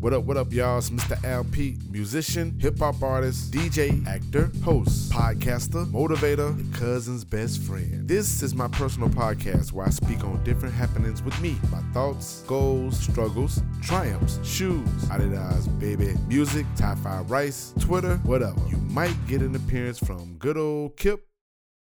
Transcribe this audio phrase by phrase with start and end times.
[0.00, 0.78] What up, what up, y'all?
[0.78, 1.50] It's Mr.
[1.50, 8.06] Pete, musician, hip hop artist, DJ, actor, host, podcaster, motivator, and cousin's best friend.
[8.06, 12.44] This is my personal podcast where I speak on different happenings with me, my thoughts,
[12.46, 18.60] goals, struggles, triumphs, shoes, Adidas, baby, music, Thai Five Rice, Twitter, whatever.
[18.68, 21.26] You might get an appearance from good old Kip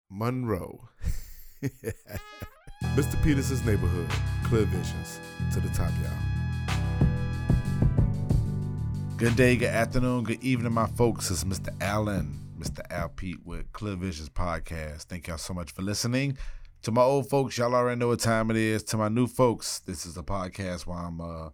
[0.09, 0.89] Monroe.
[1.63, 3.23] Mr.
[3.23, 4.09] Peterson's neighborhood,
[4.43, 5.21] Clear Visions.
[5.53, 6.30] To the top, y'all.
[9.21, 11.29] Good day, good afternoon, good evening, my folks.
[11.29, 11.69] It's Mr.
[11.79, 12.81] Allen, Mr.
[12.89, 15.03] Al Pete with Clear Visions Podcast.
[15.03, 16.39] Thank y'all so much for listening.
[16.81, 18.81] To my old folks, y'all already know what time it is.
[18.85, 21.49] To my new folks, this is a podcast where I'm uh,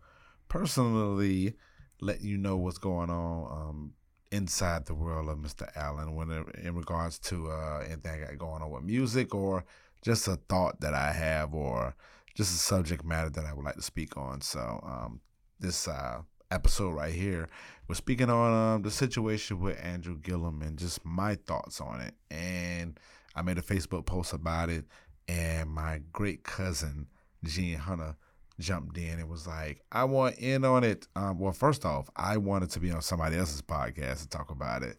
[0.48, 1.56] personally
[2.00, 3.94] letting you know what's going on um,
[4.32, 5.70] inside the world of Mr.
[5.76, 9.66] Allen when it, in regards to uh, anything I got going on with music or
[10.02, 11.98] just a thought that I have or
[12.34, 14.40] just a subject matter that I would like to speak on.
[14.40, 15.20] So um,
[15.60, 17.50] this uh, episode right here.
[17.88, 22.14] We're speaking on um, the situation with Andrew Gillum and just my thoughts on it.
[22.30, 23.00] And
[23.36, 24.86] I made a Facebook post about it,
[25.28, 27.08] and my great cousin
[27.44, 28.16] Gene Hunter
[28.60, 32.38] jumped in and was like, "I want in on it." Um, well, first off, I
[32.38, 34.98] wanted to be on somebody else's podcast to talk about it,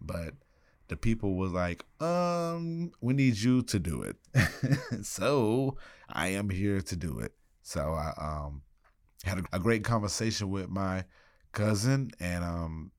[0.00, 0.34] but
[0.88, 4.16] the people was like, "Um, we need you to do it."
[5.04, 5.76] so
[6.08, 7.32] I am here to do it.
[7.62, 8.62] So I um
[9.24, 11.04] had a, a great conversation with my
[11.52, 12.92] cousin, and um,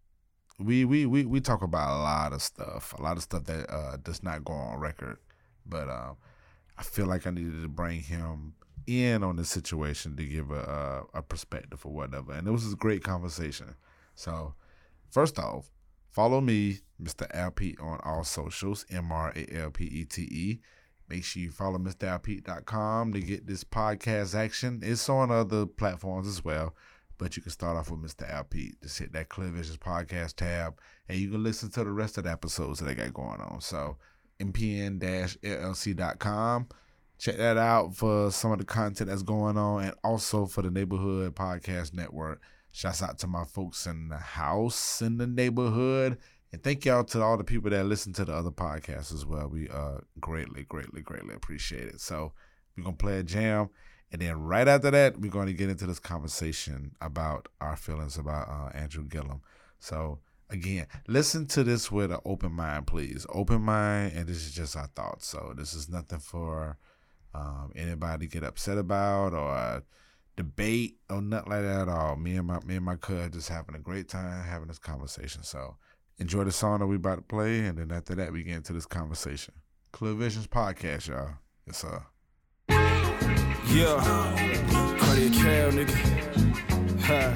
[0.59, 3.69] we we we we talk about a lot of stuff, a lot of stuff that
[3.71, 5.17] uh, does not go on record.
[5.65, 6.17] But um,
[6.77, 8.53] I feel like I needed to bring him
[8.87, 12.71] in on the situation to give a, a, a perspective or whatever, and it was
[12.71, 13.75] a great conversation.
[14.15, 14.53] So,
[15.09, 15.71] first off,
[16.09, 17.29] follow me, Mr.
[17.33, 20.59] Alpete, on all socials, M R A L P E T E.
[21.11, 24.79] Make sure you follow MrAlpete.com to get this podcast action.
[24.81, 26.73] It's on other platforms as well,
[27.17, 28.25] but you can start off with Mr.
[28.31, 28.81] Alpete.
[28.81, 32.23] Just hit that Clear Visions podcast tab, and you can listen to the rest of
[32.23, 33.59] the episodes that I got going on.
[33.59, 33.97] So,
[34.39, 34.99] mpn-llc.com.
[37.17, 40.71] Check that out for some of the content that's going on, and also for the
[40.71, 42.41] Neighborhood Podcast Network.
[42.71, 46.19] Shouts out to my folks in the house in the neighborhood
[46.51, 49.47] and thank y'all to all the people that listen to the other podcasts as well.
[49.47, 52.01] We uh greatly, greatly, greatly appreciate it.
[52.01, 52.33] So
[52.75, 53.69] we're gonna play a jam.
[54.11, 58.17] And then right after that, we're going to get into this conversation about our feelings
[58.17, 59.41] about uh, Andrew Gillum.
[59.79, 60.19] So
[60.49, 63.25] again, listen to this with an open mind, please.
[63.29, 65.27] Open mind, and this is just our thoughts.
[65.27, 66.77] So this is nothing for
[67.33, 69.83] um, anybody to get upset about or
[70.35, 72.17] debate or nothing like that at all.
[72.17, 75.43] Me and my me and my cousin just having a great time having this conversation.
[75.43, 75.77] So
[76.21, 78.73] enjoy the song that we about to play, and then after that, we get into
[78.73, 79.55] this conversation.
[79.91, 81.31] Clear Visions podcast, y'all.
[81.65, 82.03] Yes, sir.
[82.69, 83.97] Yeah,
[84.99, 85.95] Cartiercal, nigga.
[87.01, 87.33] Ha.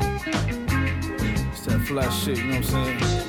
[1.51, 3.24] It's that fly shit, you know what I'm saying?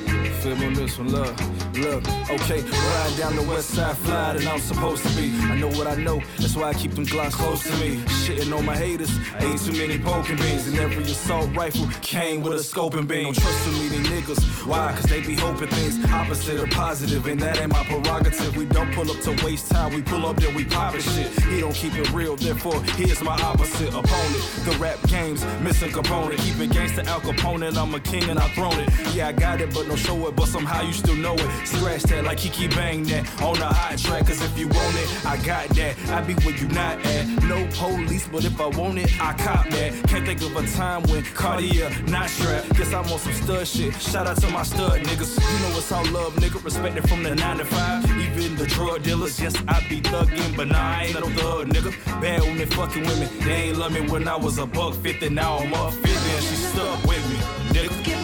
[0.47, 2.07] Feel on this one, love, look.
[2.29, 5.37] Okay, riding down the west side, fly than I'm supposed to be.
[5.41, 7.97] I know what I know, that's why I keep them glocks close to me.
[8.23, 10.65] Shitting on my haters, ain't too many poking beans.
[10.67, 13.25] And every assault rifle came with a scoping beam.
[13.25, 14.93] Don't trust too many niggas, why?
[14.93, 18.55] Cause they be hoping things opposite or positive, and that ain't my prerogative.
[18.55, 21.27] We don't pull up to waste time, we pull up, then we poppin' shit.
[21.43, 24.43] He don't keep it real, therefore, here's my opposite opponent.
[24.63, 26.39] The rap game's missing component.
[26.39, 28.89] Keep it gangsta Al Capone, I'm a king and I thrown it.
[29.13, 31.67] Yeah, I got it, but no show it, but somehow you still know it.
[31.67, 35.25] Scratch that like Kiki Bang that on the hot track, cause if you want it,
[35.25, 35.97] I got that.
[36.09, 37.25] I be where you not at.
[37.43, 39.91] No police, but if I want it, I cop that.
[40.07, 42.77] Can't think of a time when Cartier not strapped.
[42.77, 43.93] Guess I'm on some stud shit.
[43.99, 45.33] Shout out to my stud niggas.
[45.35, 46.63] You know it's all love, nigga.
[46.63, 48.05] Respect it from the 9 to 5.
[48.17, 51.91] Even the drug dealers, yes, I be thuggin', but nah, I ain't no thug, nigga.
[52.21, 53.25] Bad women fucking me.
[53.43, 56.43] They ain't love me when I was a buck 50, now I'm up 50 and
[56.43, 57.37] she stuck with me,
[57.79, 58.16] nigga.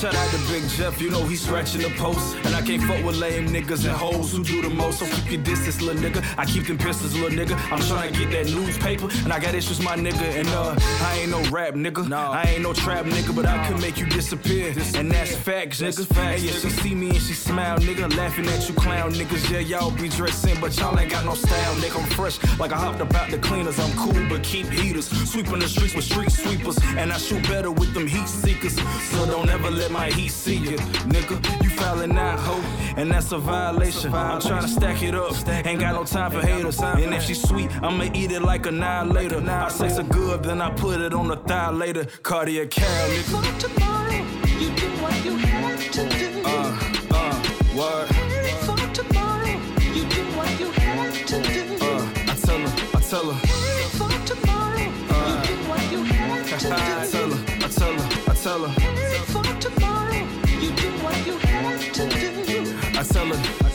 [0.00, 2.34] Shout out to Big Jeff, you know he's scratching the post.
[2.46, 5.00] And I can't fuck with lame niggas and hoes who do the most.
[5.00, 6.24] So keep your distance, little nigga.
[6.38, 7.54] I keep them pistols, little nigga.
[7.70, 10.40] I'm trying to get that newspaper, and I got issues, my nigga.
[10.40, 12.08] And uh, I ain't no rap nigga.
[12.08, 12.16] No.
[12.16, 14.72] I ain't no trap nigga, but I could make you disappear.
[14.94, 16.06] And that's facts, nigga.
[16.06, 18.16] Facts, yeah, she see me and she smile, nigga.
[18.16, 19.50] Laughing at you clown niggas.
[19.50, 22.02] Yeah, y'all be dressing, but y'all ain't got no style, nigga.
[22.02, 23.78] I'm fresh, like I hopped about the cleaners.
[23.78, 25.08] I'm cool, but keep heaters.
[25.30, 26.78] Sweeping the streets with street sweepers.
[26.96, 28.80] And I shoot better with them heat seekers.
[29.10, 30.76] So don't ever let might he see you,
[31.08, 31.62] nigga.
[31.62, 32.62] You fouling that hoe,
[32.96, 34.12] and that's a violation.
[34.14, 35.34] I'm trying to stack it up,
[35.66, 36.80] ain't got no time for haters.
[36.80, 38.70] And if she sweet, I'ma eat it like a
[39.04, 39.40] later.
[39.48, 42.04] I sex her good, then I put it on the thigh later.
[42.22, 43.22] Cartiercal, nigga.
[43.32, 44.24] For tomorrow,
[44.58, 46.42] you do what you have to do.
[46.44, 46.78] Uh,
[47.10, 47.34] uh,
[47.74, 48.19] what?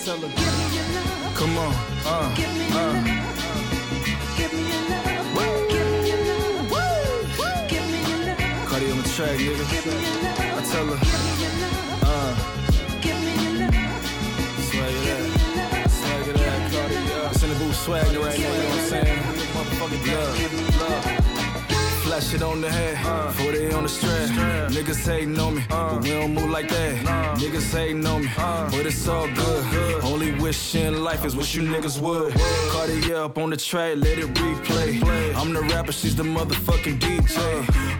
[0.05, 0.27] Tell her.
[0.27, 1.35] Give me your love.
[1.35, 1.73] Come on,
[2.05, 2.93] uh, Give me your uh.
[2.93, 3.05] love.
[4.37, 5.69] Give me your love.
[5.69, 7.67] Give me your love.
[7.67, 8.69] Give me your love.
[8.69, 9.65] Cardi on the track, Give nigga.
[9.65, 10.39] me your love.
[10.39, 12.05] I tell her, Give me your love.
[12.05, 12.33] uh,
[13.01, 13.75] Give me your love.
[14.69, 15.91] swag it Give out.
[15.91, 17.31] Swag it out, Cardi, yeah.
[17.31, 19.19] It's in the booth swagging right now, you know what I'm saying?
[19.55, 20.35] Motherfucking love.
[22.15, 22.95] Flash on the head,
[23.27, 24.29] before they on the strap.
[24.71, 27.37] Niggas hating on me, but we don't move like that.
[27.37, 30.01] Niggas hating on me, but it's all good.
[30.01, 32.33] Only wish in life is what you niggas would.
[32.71, 35.35] Cardi up on the track, let it replay.
[35.35, 37.37] I'm the rapper, she's the motherfucking DJ.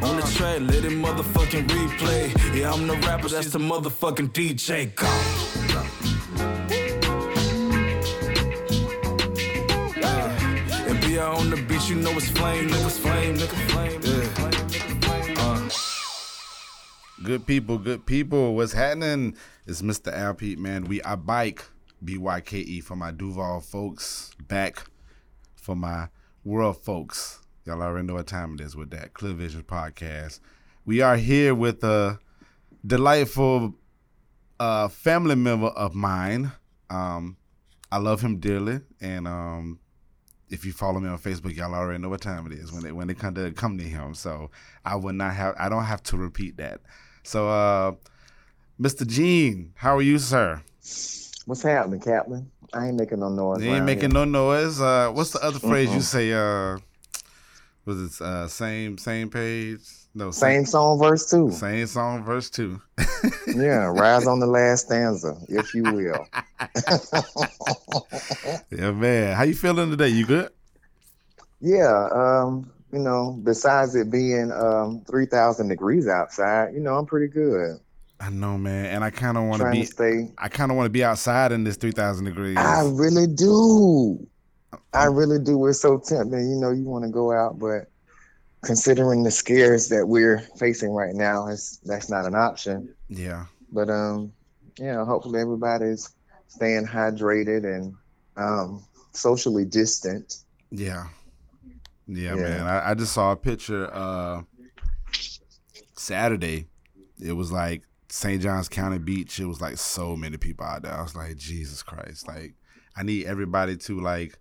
[0.02, 2.58] On the track, let it motherfucking replay.
[2.58, 4.96] Yeah, I'm the rapper, that's the motherfucking DJ.
[4.96, 6.15] Go.
[11.90, 14.02] You know it's flame, flame, nigga flame.
[15.38, 15.70] Uh,
[17.24, 18.56] Good people, good people.
[18.56, 19.36] What's happening?
[19.68, 20.12] It's Mr.
[20.12, 20.86] Al Pete, man.
[20.86, 21.64] We I bike
[22.04, 24.84] B Y K E for my Duval folks, back
[25.56, 26.08] for my
[26.44, 27.40] world folks.
[27.66, 30.40] Y'all already know what time it is with that Clear Vision podcast.
[30.86, 32.20] We are here with a
[32.86, 33.76] delightful
[34.60, 36.52] uh, family member of mine.
[36.90, 37.38] Um,
[37.92, 39.80] I love him dearly, and um,
[40.50, 42.92] if you follow me on Facebook, y'all already know what time it is when they
[42.92, 44.14] when they come to come to him.
[44.14, 44.52] So
[44.84, 46.82] I would not have I don't have to repeat that.
[47.24, 47.94] So uh
[48.80, 49.08] Mr.
[49.08, 50.62] Gene, how are you, sir?
[51.46, 52.52] What's happening, Captain?
[52.74, 53.64] I ain't making no noise.
[53.64, 54.26] You ain't making here.
[54.26, 54.80] no noise.
[54.82, 56.02] Uh what's the other phrase you Mm-mm.
[56.02, 56.78] say uh
[57.86, 59.82] was it uh same same page?
[60.18, 61.52] No Same song, verse two.
[61.52, 62.82] same song verse two.
[63.48, 66.26] Yeah, rise on the last stanza, if you will.
[68.72, 69.36] Yeah, man.
[69.36, 70.10] How you feeling today?
[70.10, 70.50] You good?
[71.62, 77.06] yeah, um, you know, besides it being um three thousand degrees outside, you know, I'm
[77.06, 77.80] pretty good.
[78.20, 78.86] I know, man.
[78.86, 80.32] And I kinda wanna be stay.
[80.38, 82.58] I kinda wanna be outside in this three thousand degrees.
[82.58, 84.26] I really do.
[84.94, 85.66] I really do.
[85.68, 86.50] It's so tempting.
[86.50, 87.90] You know, you want to go out, but
[88.66, 92.94] considering the scares that we're facing right now, it's that's not an option.
[93.10, 93.46] yeah.
[93.72, 94.32] But um,
[94.80, 96.10] yeah, hopefully everybody's
[96.48, 97.94] staying hydrated and
[98.38, 100.38] um socially distant.
[100.72, 101.06] Yeah.
[102.08, 102.42] Yeah, Yeah.
[102.42, 102.62] man.
[102.68, 104.42] I, I just saw a picture uh
[105.98, 106.68] Saturday.
[107.22, 108.42] It was like St.
[108.42, 109.40] John's County Beach.
[109.40, 110.94] It was like so many people out there.
[110.94, 112.28] I was like, Jesus Christ.
[112.28, 112.54] Like
[112.96, 114.38] I need everybody to like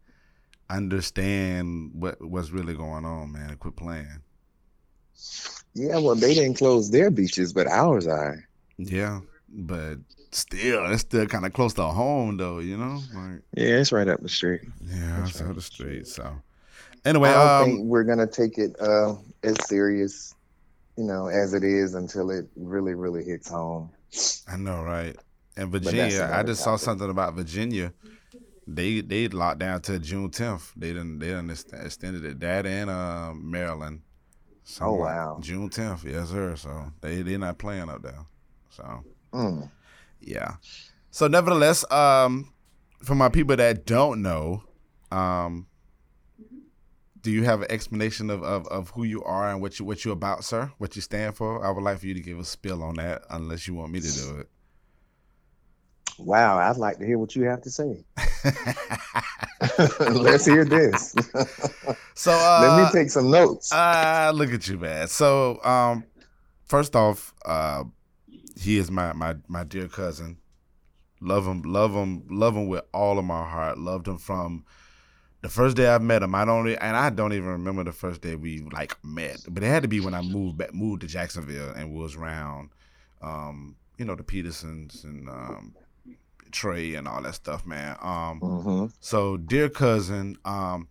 [0.70, 4.22] understand what what's really going on, man, and quit playing.
[5.74, 8.46] Yeah, well, they didn't close their beaches, but ours are.
[8.78, 9.20] Yeah.
[9.48, 9.98] But
[10.32, 13.00] still, it's still kind of close to home though, you know?
[13.14, 14.62] Like Yeah, it's right up the street.
[14.84, 15.54] yeah, it's right.
[15.54, 16.06] the street.
[16.08, 16.32] So
[17.04, 20.34] anyway, I don't um think we're gonna take it uh, as serious,
[20.96, 23.90] you know, as it is until it really, really hits home.
[24.48, 25.16] I know, right?
[25.56, 27.92] And Virginia, I just saw something about Virginia.
[28.66, 30.72] They they locked down till June tenth.
[30.76, 32.40] They didn't they didn't ext- extended it.
[32.40, 34.00] That and uh, Maryland.
[34.66, 35.38] So, Oh, wow.
[35.42, 36.56] June tenth, yes sir.
[36.56, 38.24] So they they're not playing up there.
[38.70, 39.70] So Mm.
[40.20, 40.54] yeah.
[41.10, 42.52] So nevertheless, um,
[43.02, 44.62] for my people that don't know,
[45.10, 45.66] um,
[47.20, 50.04] do you have an explanation of, of, of who you are and what you what
[50.04, 50.72] you about, sir?
[50.78, 51.64] What you stand for?
[51.64, 54.00] I would like for you to give a spill on that, unless you want me
[54.00, 54.48] to do it.
[56.18, 58.04] Wow, I'd like to hear what you have to say.
[60.10, 61.14] Let's hear this.
[62.14, 63.70] so uh, Let me take some notes.
[63.72, 65.08] Ah, look at you, man.
[65.08, 66.04] So, um,
[66.64, 67.84] first off, uh,
[68.56, 70.38] he is my my my dear cousin.
[71.20, 73.78] Love him, love him, love him with all of my heart.
[73.78, 74.64] Loved him from
[75.44, 76.34] the first day I met him.
[76.34, 79.66] I don't, and I don't even remember the first day we like met, but it
[79.66, 82.70] had to be when I moved back, moved to Jacksonville and was around,
[83.20, 85.74] um, you know, the Petersons and um,
[86.54, 87.96] Trey and all that stuff, man.
[88.00, 90.88] Um, hmm so, dear cousin, um,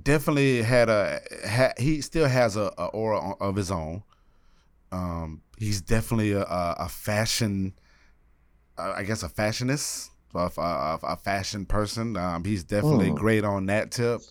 [0.00, 4.02] definitely had a ha, he still has a, a aura of his own.
[4.92, 7.74] Um, he's definitely a, a, a fashion,
[8.78, 12.16] uh, I guess, a fashionist, a, a, a fashion person.
[12.16, 13.16] Um, he's definitely Hmm.
[13.16, 14.22] great on that tip.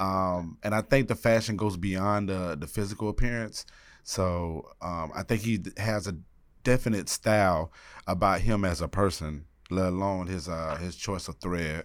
[0.00, 3.64] Um, and I think the fashion goes beyond the the physical appearance.
[4.02, 6.16] So um, I think he has a
[6.64, 7.72] definite style
[8.06, 11.84] about him as a person, let alone his uh, his choice of thread.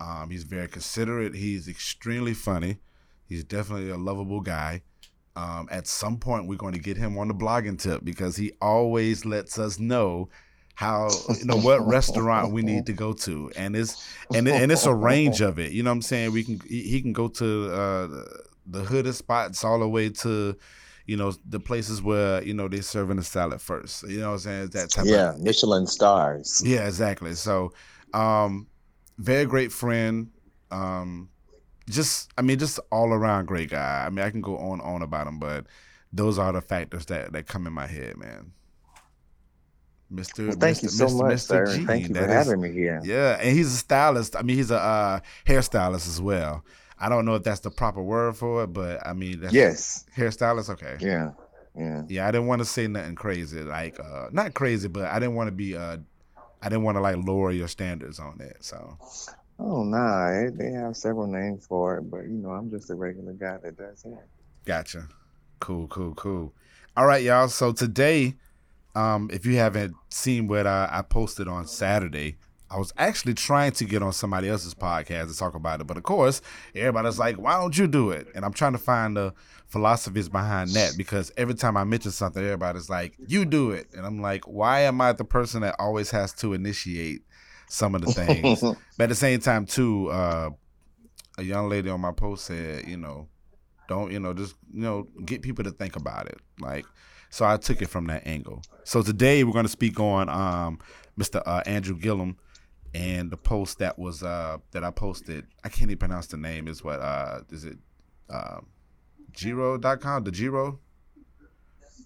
[0.00, 1.34] Um, he's very considerate.
[1.34, 2.78] He's extremely funny.
[3.26, 4.82] He's definitely a lovable guy.
[5.34, 8.52] Um, at some point, we're going to get him on the blogging tip because he
[8.60, 10.28] always lets us know
[10.74, 14.70] how you know what restaurant we need to go to, and it's and it, and
[14.70, 15.72] it's a range of it.
[15.72, 16.32] You know what I'm saying?
[16.32, 18.06] We can he can go to uh,
[18.66, 20.56] the hooded spots all the way to
[21.08, 24.06] you know the places where you know they're serving the salad first.
[24.06, 24.68] You know what I'm saying?
[24.68, 26.62] That type of Yeah, Michelin stars.
[26.64, 27.34] yeah, exactly.
[27.34, 27.72] So,
[28.12, 28.68] um,
[29.16, 30.30] very great friend.
[30.70, 31.30] Um,
[31.88, 34.04] just, I mean, just all around great guy.
[34.06, 35.64] I mean, I can go on and on about him, but
[36.12, 38.52] those are the factors that that come in my head, man.
[40.10, 41.64] Mister, Well, thank you so much, sir.
[41.64, 43.00] and Thank you for having me here.
[43.02, 44.36] Yeah, and he's a stylist.
[44.36, 46.64] I mean, he's a uh, hairstylist as well.
[47.00, 50.04] I don't know if that's the proper word for it, but I mean, that's Yes.
[50.16, 50.70] hairstylist.
[50.70, 50.96] Okay.
[51.00, 51.30] Yeah.
[51.76, 52.02] Yeah.
[52.08, 55.34] Yeah, I didn't want to say nothing crazy, like uh not crazy, but I didn't
[55.36, 55.98] want to be uh
[56.60, 58.64] I didn't want to like lower your standards on that.
[58.64, 58.98] So
[59.60, 63.32] Oh nah, they have several names for it, but you know, I'm just a regular
[63.32, 64.26] guy that does hair.
[64.64, 65.08] gotcha.
[65.60, 66.54] Cool, cool, cool.
[66.96, 67.48] All right, y'all.
[67.48, 68.34] So today,
[68.94, 72.36] um, if you haven't seen what I, I posted on Saturday,
[72.70, 75.96] I was actually trying to get on somebody else's podcast to talk about it, but
[75.96, 76.42] of course,
[76.74, 79.32] everybody's like, "Why don't you do it?" And I'm trying to find the
[79.66, 84.04] philosophies behind that because every time I mention something, everybody's like, "You do it," and
[84.04, 87.22] I'm like, "Why am I the person that always has to initiate
[87.68, 88.60] some of the things?"
[88.98, 90.50] but at the same time, too, uh,
[91.38, 93.28] a young lady on my post said, "You know,
[93.88, 96.84] don't you know, just you know, get people to think about it." Like,
[97.30, 98.62] so I took it from that angle.
[98.84, 100.78] So today we're going to speak on um,
[101.18, 101.42] Mr.
[101.46, 102.36] Uh, Andrew Gillum
[102.94, 105.46] and the post that was uh that I posted.
[105.64, 106.68] I can't even pronounce the name.
[106.68, 107.78] Is what uh is it
[108.30, 108.60] uh,
[109.32, 110.24] Giro.com?
[110.24, 110.78] The Giro?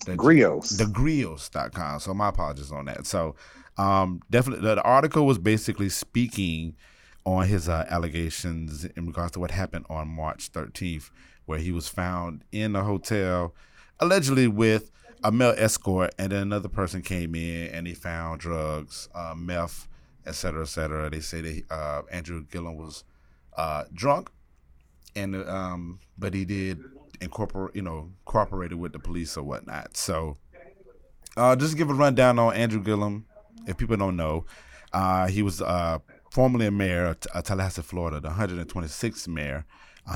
[0.06, 0.76] The, Grios.
[0.78, 2.00] thegrios.com.
[2.00, 3.06] So my apologies on that.
[3.06, 3.36] So
[3.78, 6.76] um definitely the article was basically speaking
[7.24, 11.10] on his uh, allegations in regards to what happened on March 13th,
[11.46, 13.54] where he was found in a hotel
[14.00, 14.90] allegedly with
[15.24, 19.86] a male escort, and then another person came in and he found drugs, uh, meth,
[20.26, 21.10] et cetera, et cetera.
[21.10, 23.04] They say that uh, Andrew Gillum was
[23.56, 24.30] uh, drunk,
[25.14, 26.80] and um, but he did
[27.20, 29.96] incorporate, you know, cooperated with the police or whatnot.
[29.96, 30.36] So,
[31.36, 33.26] uh, just give a rundown on Andrew Gillum,
[33.66, 34.44] if people don't know,
[34.92, 35.98] uh, he was uh,
[36.30, 39.64] formerly a mayor of uh, Tallahassee, Florida, the 126th mayor.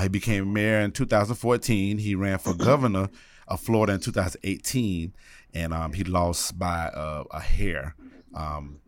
[0.01, 1.97] He became mayor in 2014.
[1.97, 3.09] He ran for governor
[3.47, 5.13] of Florida in 2018,
[5.53, 7.95] and um, he lost by a hair,
[8.35, 8.81] um,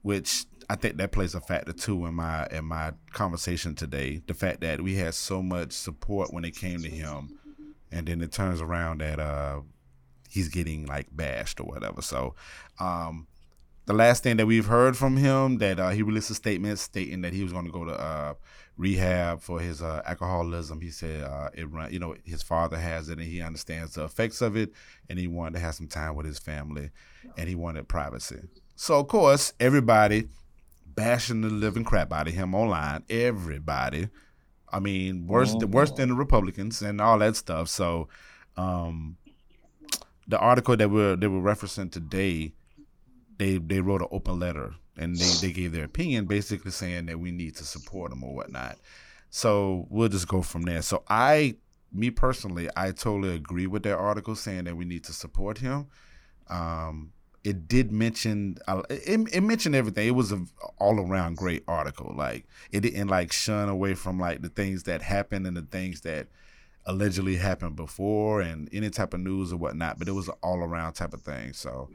[0.00, 4.22] which I think that plays a factor too in my in my conversation today.
[4.26, 7.38] The fact that we had so much support when it came to him,
[7.92, 9.60] and then it turns around that uh,
[10.28, 12.02] he's getting like bashed or whatever.
[12.02, 12.34] So,
[12.80, 13.28] um,
[13.86, 17.22] the last thing that we've heard from him that uh, he released a statement stating
[17.22, 18.34] that he was going to go to uh,
[18.76, 20.80] rehab for his uh, alcoholism.
[20.80, 24.04] He said uh, it run, you know, his father has it and he understands the
[24.04, 24.72] effects of it,
[25.08, 26.90] and he wanted to have some time with his family,
[27.36, 28.40] and he wanted privacy.
[28.74, 30.26] So of course, everybody
[30.96, 33.04] bashing the living crap out of him online.
[33.08, 34.08] Everybody.
[34.68, 37.68] I mean, worse worse than the Republicans and all that stuff.
[37.68, 38.08] So,
[38.56, 39.16] um,
[40.26, 42.52] the article that we're they were referencing today,
[43.38, 47.20] they they wrote an open letter and they, they gave their opinion, basically saying that
[47.20, 48.78] we need to support him or whatnot.
[49.30, 50.82] So we'll just go from there.
[50.82, 51.56] So I,
[51.92, 55.88] me personally, I totally agree with their article saying that we need to support him.
[56.48, 57.12] Um,
[57.46, 58.58] it did mention
[58.90, 60.08] it, it mentioned everything.
[60.08, 60.44] It was a
[60.78, 62.12] all around great article.
[62.16, 66.00] Like it didn't like shun away from like the things that happened and the things
[66.00, 66.26] that
[66.86, 69.96] allegedly happened before and any type of news or whatnot.
[69.96, 71.52] But it was an all around type of thing.
[71.52, 71.88] So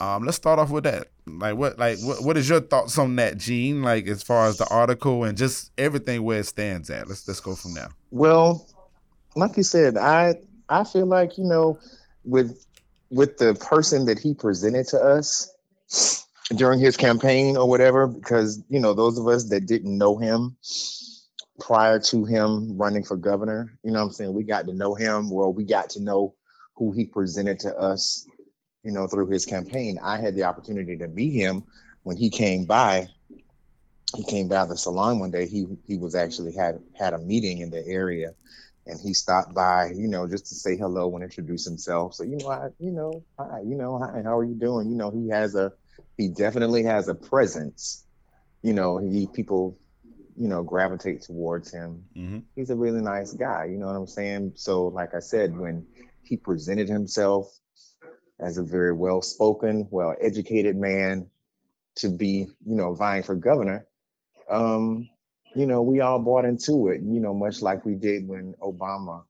[0.00, 1.06] um, let's start off with that.
[1.26, 3.82] Like what like what, what is your thoughts on that, Gene?
[3.82, 7.06] Like as far as the article and just everything where it stands at.
[7.06, 7.90] Let's let's go from there.
[8.10, 8.66] Well,
[9.36, 10.34] like you said, I
[10.68, 11.78] I feel like you know,
[12.24, 12.66] with
[13.10, 15.54] with the person that he presented to us
[16.56, 20.56] during his campaign or whatever, because you know those of us that didn't know him
[21.60, 24.94] prior to him running for governor, you know what I'm saying, we got to know
[24.94, 25.30] him.
[25.30, 26.34] Well, we got to know
[26.76, 28.26] who he presented to us,
[28.84, 29.98] you know, through his campaign.
[30.02, 31.64] I had the opportunity to meet him
[32.04, 33.08] when he came by.
[34.16, 35.46] He came by the salon one day.
[35.46, 38.32] He he was actually had had a meeting in the area
[38.88, 42.14] and he stopped by, you know, just to say hello and introduce himself.
[42.14, 44.88] So, you know, I, you know, hi, you know, hi, how are you doing?
[44.88, 45.72] You know, he has a,
[46.16, 48.06] he definitely has a presence.
[48.62, 49.78] You know, he people,
[50.36, 52.04] you know, gravitate towards him.
[52.16, 52.38] Mm-hmm.
[52.56, 53.66] He's a really nice guy.
[53.70, 54.52] You know what I'm saying?
[54.56, 55.86] So, like I said, when
[56.22, 57.52] he presented himself
[58.40, 61.28] as a very well spoken, well educated man
[61.96, 63.86] to be, you know, vying for governor.
[64.50, 65.10] Um,
[65.58, 69.24] you know, we all bought into it, you know, much like we did when Obama,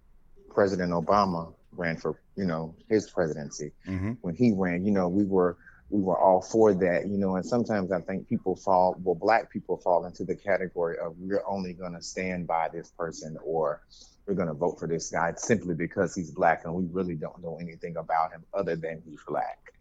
[0.50, 3.73] President Obama ran for, you know, his presidency.
[3.87, 4.12] Mm-hmm.
[4.20, 5.56] When he ran, you know, we were
[5.88, 9.50] we were all for that, you know, and sometimes I think people fall, well, black
[9.50, 13.80] people fall into the category of we're only going to stand by this person or
[14.26, 17.42] we're going to vote for this guy simply because he's black and we really don't
[17.42, 19.73] know anything about him other than he's black.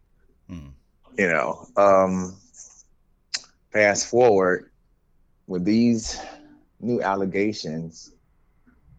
[0.50, 0.70] Mm.
[1.18, 2.36] You know, um,
[3.70, 4.70] fast forward
[5.46, 6.18] with these
[6.80, 8.12] new allegations,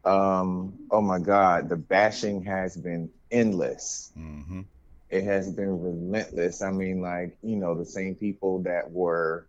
[0.03, 4.61] um, oh my God, the bashing has been endless Mm-hmm.
[5.09, 6.61] it has been relentless.
[6.61, 9.47] I mean, like, you know, the same people that were,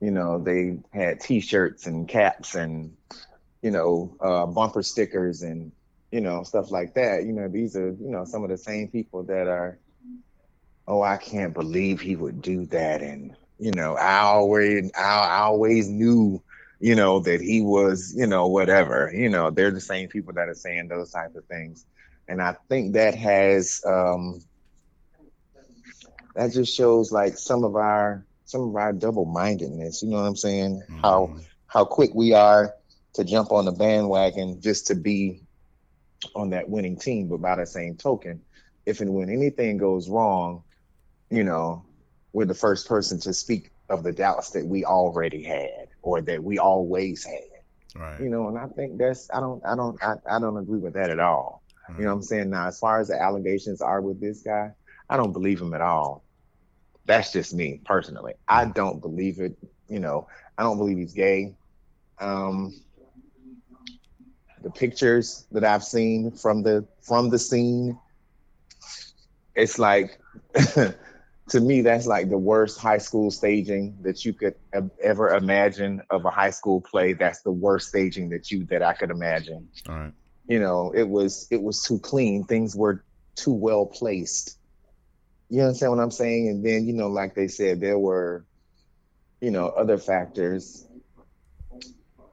[0.00, 2.92] you know, they had t-shirts and caps and,
[3.62, 5.72] you know, uh, bumper stickers and,
[6.10, 7.24] you know, stuff like that.
[7.24, 9.78] You know, these are, you know, some of the same people that are,
[10.86, 13.02] oh, I can't believe he would do that.
[13.02, 16.42] And, you know, I always, I always knew,
[16.80, 20.48] you know, that he was, you know, whatever, you know, they're the same people that
[20.48, 21.84] are saying those types of things.
[22.28, 24.40] And I think that has, um,
[26.34, 30.36] that just shows like some of our some of our double-mindedness you know what i'm
[30.36, 31.44] saying how Mhm.
[31.66, 32.74] how quick we are
[33.14, 35.42] to jump on the bandwagon just to be
[36.34, 38.40] on that winning team but by the same token
[38.86, 40.62] if and when anything goes wrong
[41.30, 41.84] you know
[42.32, 46.42] we're the first person to speak of the doubts that we already had or that
[46.42, 47.40] we always had
[47.94, 48.20] Right.
[48.20, 50.94] you know and i think that's i don't i don't i, I don't agree with
[50.94, 51.62] that at all
[51.98, 52.50] you know what I'm saying?
[52.50, 54.70] Now, as far as the allegations are with this guy,
[55.08, 56.24] I don't believe him at all.
[57.04, 58.34] That's just me personally.
[58.48, 59.56] I don't believe it.
[59.88, 60.26] You know,
[60.58, 61.54] I don't believe he's gay.
[62.20, 62.74] Um,
[64.62, 67.98] the pictures that I've seen from the from the scene,
[69.54, 70.18] it's like
[71.48, 74.54] to me that's like the worst high school staging that you could
[75.02, 77.12] ever imagine of a high school play.
[77.12, 79.68] That's the worst staging that you that I could imagine.
[79.88, 80.12] All right.
[80.48, 82.44] you know it was it was too clean.
[82.44, 83.04] Things were
[83.36, 84.58] too well placed.
[85.48, 86.48] You understand what i'm saying?
[86.48, 88.44] And then you know like they said there were
[89.40, 90.86] you know other factors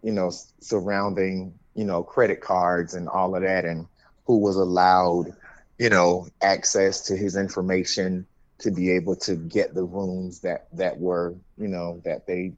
[0.02, 3.88] you know surrounding you know credit cards and all of that and
[4.26, 5.34] who was allowed
[5.78, 8.26] you know access to his information
[8.64, 12.54] to be able to get the rooms that that were you know that they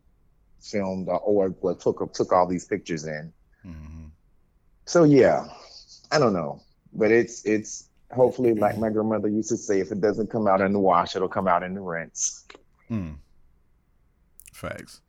[0.62, 3.32] filmed or, took took all these pictures in
[3.65, 4.06] Mm-hmm.
[4.86, 5.48] so yeah,
[6.12, 6.62] I don't know,
[6.94, 10.62] but it's it's hopefully like my grandmother used to say, if it doesn't come out
[10.62, 12.46] in the wash, it'll come out in the rinse.
[12.91, 13.18] Mm.
[14.54, 15.02] Facts.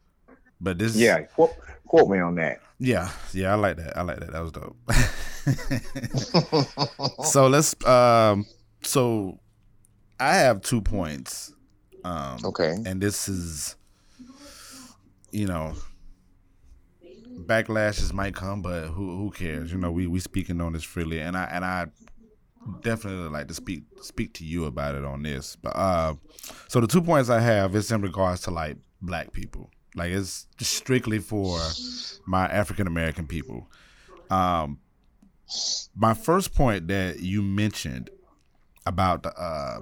[0.58, 1.52] But this Yeah, quote,
[1.86, 2.60] quote me on that.
[2.78, 3.96] Yeah, yeah, I like that.
[3.96, 4.32] I like that.
[4.32, 4.76] That was dope.
[7.26, 8.46] so let's um
[8.82, 9.38] so
[10.18, 11.52] I have two points.
[12.04, 12.76] Um okay.
[12.86, 13.76] and this is
[15.32, 15.74] you know
[17.44, 21.20] backlashes might come but who who cares you know we we speaking on this freely
[21.20, 21.86] and i and i
[22.80, 26.14] definitely like to speak speak to you about it on this but uh
[26.68, 30.46] so the two points i have is in regards to like black people like it's
[30.56, 31.60] just strictly for
[32.26, 33.68] my african american people
[34.30, 34.78] um
[35.94, 38.08] my first point that you mentioned
[38.86, 39.80] about the uh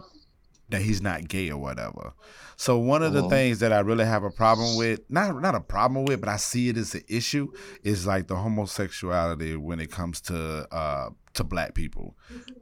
[0.75, 2.13] that he's not gay or whatever
[2.57, 3.31] so one of the Mhm.
[3.31, 6.37] things that I really have a problem with, not not a problem with, but I
[6.37, 7.49] see it as an issue,
[7.83, 12.17] is like the homosexuality when it comes to uh to black people.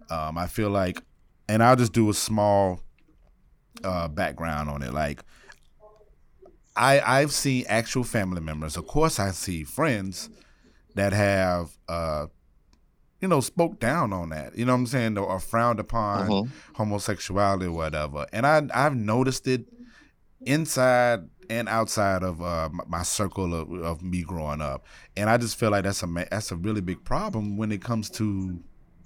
[0.08, 1.02] Um, I feel like,
[1.46, 2.80] and I'll just do a small
[3.84, 4.94] uh background on it.
[4.94, 5.22] Like,
[6.74, 8.76] I I've seen actual family members.
[8.76, 10.30] Of course, I see friends
[10.94, 12.26] that have uh
[13.22, 14.58] you know spoke down on that.
[14.58, 16.48] You know what I'm saying, or, or frowned upon Mhm.
[16.74, 18.26] homosexuality or whatever.
[18.32, 19.64] And I I've noticed it
[20.44, 24.84] inside and outside of uh, my, circle of, of me growing up,
[25.16, 28.10] and I just feel like that's a that's a really big problem when it comes
[28.10, 28.60] to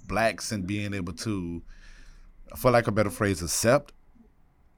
[0.06, 1.62] blacks and being able to,
[2.56, 3.92] for lack of a better phrase, accept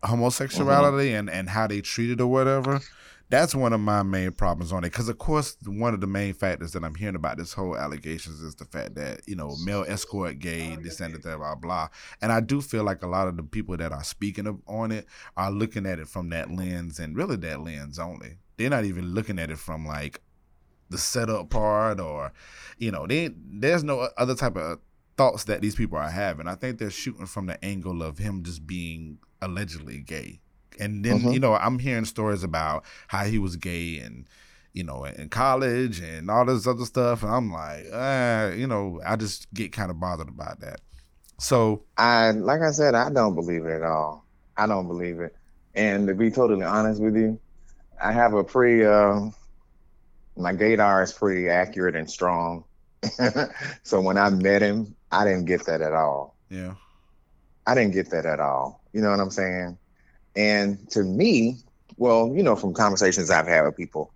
[0.02, 2.80] homosexuality and and how they treat it or whatever.
[3.30, 6.32] That's one of my main problems on it, because of course one of the main
[6.32, 9.84] factors that I'm hearing about this whole allegations is the fact that you know male
[9.86, 11.88] escort gay, this and that, blah blah.
[12.22, 14.92] And I do feel like a lot of the people that are speaking of, on
[14.92, 18.38] it are looking at it from that lens and really that lens only.
[18.56, 20.22] They're not even looking at it from like
[20.88, 22.32] the setup part or,
[22.78, 24.78] you know, they there's no other type of
[25.18, 26.48] thoughts that these people are having.
[26.48, 30.40] I think they're shooting from the angle of him just being allegedly gay.
[30.80, 31.32] And then, Mhm.
[31.34, 34.26] you know, I'm hearing stories about how he was gay and
[34.74, 37.22] you know, in college and all this other stuff.
[37.24, 40.80] And I'm like, uh, you know, I just get kind of bothered about that.
[41.38, 44.24] So I like I said, I don't believe it at all.
[44.56, 45.34] I don't believe it.
[45.74, 47.40] And to be totally honest with you,
[48.00, 49.30] I have a pretty uh,
[50.36, 52.64] my gaydar is pretty accurate and strong.
[53.82, 56.36] so when I met him, I didn't get that at all.
[56.50, 56.74] yeah.
[57.66, 58.82] I didn't get that at all.
[58.92, 59.76] You know what I'm saying?
[60.38, 61.56] And to me,
[61.96, 64.14] well, you know, from conversations I've had with people,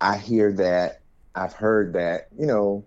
[0.00, 1.00] I hear that,
[1.36, 2.84] I've heard that, you know,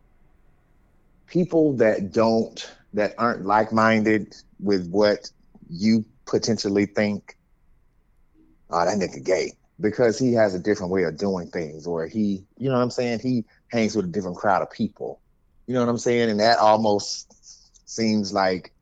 [1.28, 5.32] people that don't, that aren't like minded with what
[5.70, 7.38] you potentially think,
[8.70, 12.44] oh, that nigga gay because he has a different way of doing things, or he,
[12.58, 13.20] you know what I'm saying?
[13.20, 15.22] He hangs with a different crowd of people.
[15.68, 16.30] You know what I'm saying?
[16.30, 17.34] And that almost
[17.90, 18.74] seems like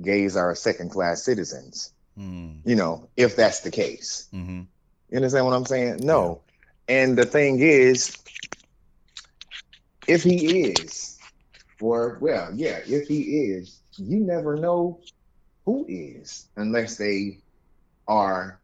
[0.00, 4.28] gays are second class citizens, Mm, you know, if that's the case.
[4.32, 4.62] hmm
[5.08, 6.00] You understand what I'm saying?
[6.02, 6.42] No.
[6.88, 8.16] And the thing is,
[10.06, 11.18] if he is,
[11.80, 15.00] or well, yeah, if he is, you never know
[15.64, 17.38] who is unless they
[18.08, 18.60] are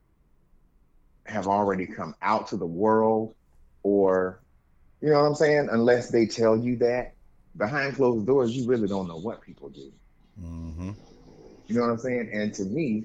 [1.26, 3.34] have already come out to the world
[3.82, 4.42] or
[5.00, 5.68] you know what I'm saying?
[5.70, 7.14] Unless they tell you that
[7.56, 9.92] behind closed doors, you really don't know what people do.
[10.38, 10.90] hmm
[11.66, 12.30] You know what I'm saying?
[12.32, 13.04] And to me,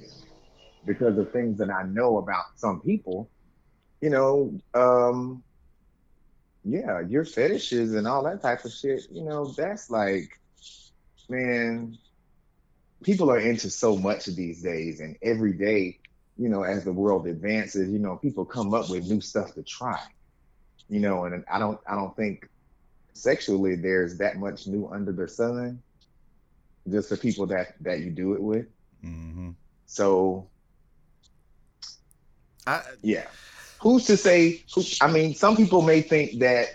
[0.86, 3.30] because of things that I know about some people,
[4.02, 5.44] you know, um,
[6.63, 10.30] yeah, your fetishes and all that type of shit, you know, that's like,
[11.30, 11.98] man,
[13.04, 16.00] people are into so much these days, and every day,
[16.38, 19.63] you know, as the world advances, you know, people come up with new stuff to
[19.63, 20.00] try,
[20.88, 22.48] you know, and I don't, I don't think
[23.13, 25.82] sexually there's that much new under the sun,
[26.89, 28.67] just the people that that you do it with.
[29.02, 29.52] hmm
[29.88, 30.51] So
[32.67, 33.28] I yeah,
[33.82, 34.63] who's to say?
[34.76, 36.67] Who, I mean, some people may think that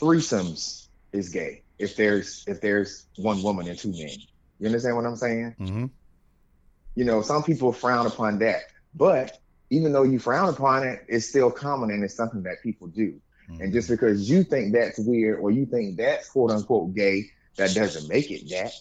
[0.00, 4.10] threesomes is gay if there's if there's one woman and two men.
[4.58, 5.54] You understand what I'm saying?
[5.58, 5.86] hmm
[6.94, 8.62] You know, some people frown upon that,
[8.94, 9.38] but
[9.70, 13.20] even though you frown upon it, it's still common and it's something that people do.
[13.58, 17.24] And just because you think that's weird or you think that's quote unquote gay,
[17.56, 18.72] that doesn't make it that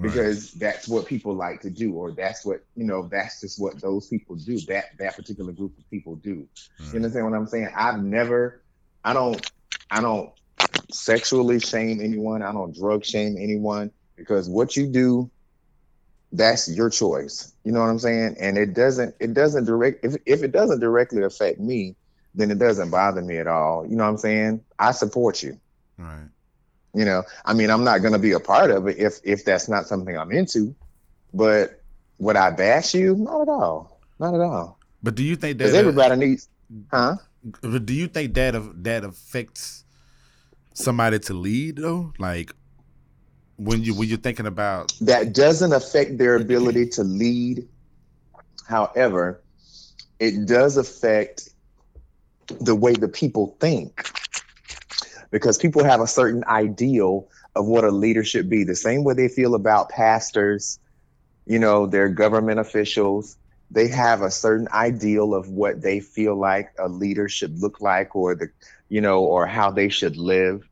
[0.00, 3.80] because that's what people like to do, or that's what you know, that's just what
[3.80, 4.58] those people do.
[4.60, 6.48] That that particular group of people do.
[6.78, 6.94] You mm.
[6.94, 7.68] understand what I'm saying?
[7.76, 8.62] I've never,
[9.04, 9.50] I don't,
[9.90, 10.30] I don't
[10.90, 12.42] sexually shame anyone.
[12.42, 15.30] I don't drug shame anyone because what you do,
[16.32, 17.52] that's your choice.
[17.64, 18.36] You know what I'm saying?
[18.40, 20.04] And it doesn't, it doesn't direct.
[20.04, 21.96] If if it doesn't directly affect me,
[22.34, 23.86] then it doesn't bother me at all.
[23.86, 24.64] You know what I'm saying?
[24.78, 25.60] I support you.
[25.98, 26.28] right.
[26.94, 29.44] You know, I mean, I'm not going to be a part of it if if
[29.44, 30.74] that's not something I'm into.
[31.32, 31.80] But
[32.18, 33.16] would I bash you?
[33.16, 34.00] Not at all.
[34.18, 34.78] Not at all.
[35.02, 36.48] But do you think that Because uh, everybody needs,
[36.90, 37.16] huh?
[37.60, 39.84] But do you think that of- that affects
[40.74, 42.12] somebody to lead though?
[42.18, 42.52] Like
[43.56, 47.66] when you when you're thinking about That doesn't affect their ability to lead.
[48.68, 49.42] However,
[50.20, 51.48] it does affect
[52.60, 54.08] the way the people think.
[55.32, 58.64] Because people have a certain ideal of what a leader should be.
[58.64, 60.80] The same way they feel about pastors,
[61.46, 63.38] you know, their government officials.
[63.70, 68.16] They have a certain ideal of what they feel like a leader should look like
[68.16, 68.50] or the
[68.90, 70.68] you know, or how they should live.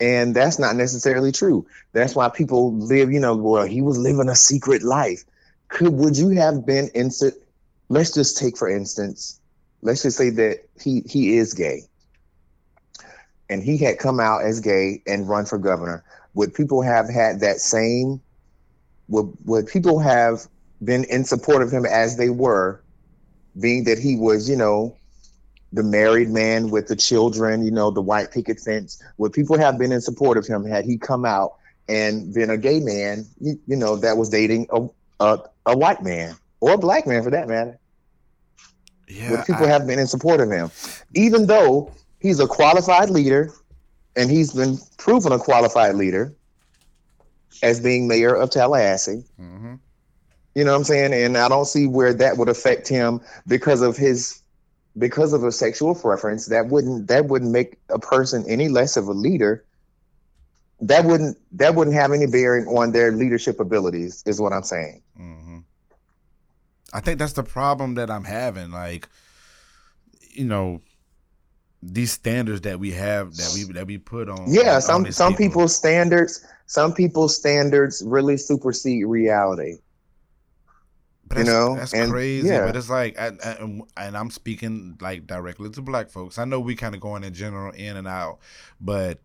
[0.00, 1.66] And that's not necessarily true.
[1.92, 5.24] That's why people live, you know, well, he was living a secret life.
[5.68, 7.34] Could would you have been instant?
[7.88, 9.40] Let's just take for instance,
[9.82, 11.82] let's just say that he he is gay.
[13.50, 16.04] And he had come out as gay and run for governor.
[16.34, 18.20] Would people have had that same
[19.08, 20.46] would would people have
[20.84, 22.82] been in support of him as they were,
[23.58, 24.94] being that he was, you know,
[25.72, 29.02] the married man with the children, you know, the white picket fence.
[29.16, 31.54] Would people have been in support of him had he come out
[31.88, 34.86] and been a gay man, you, you know, that was dating a,
[35.20, 37.78] a a white man or a black man for that matter?
[39.08, 40.70] yeah, Would people I- have been in support of him,
[41.14, 43.52] even though he's a qualified leader
[44.16, 46.34] and he's been proven a qualified leader
[47.62, 49.24] as being mayor of Tallahassee?
[49.40, 49.78] Mhm.
[50.54, 51.12] You know what I'm saying?
[51.12, 54.42] And I don't see where that would affect him because of his
[54.96, 56.46] because of a sexual preference.
[56.46, 59.64] That wouldn't that wouldn't make a person any less of a leader.
[60.80, 65.02] That wouldn't that wouldn't have any bearing on their leadership abilities, is what I'm saying.
[65.16, 65.58] hmm
[66.92, 68.70] I think that's the problem that I'm having.
[68.70, 69.08] Like,
[70.30, 70.80] you know,
[71.82, 74.44] these standards that we have that we that we put on.
[74.48, 75.48] Yeah, on- on some these some people.
[75.50, 79.78] people's standards, some people's standards really supersede reality.
[81.26, 82.48] But you that's, know, that's and- crazy.
[82.48, 82.64] yeah.
[82.66, 86.38] But it's like, I, I, and I'm speaking like directly to black folks.
[86.38, 88.38] I know we kind of going in general in and out,
[88.80, 89.18] but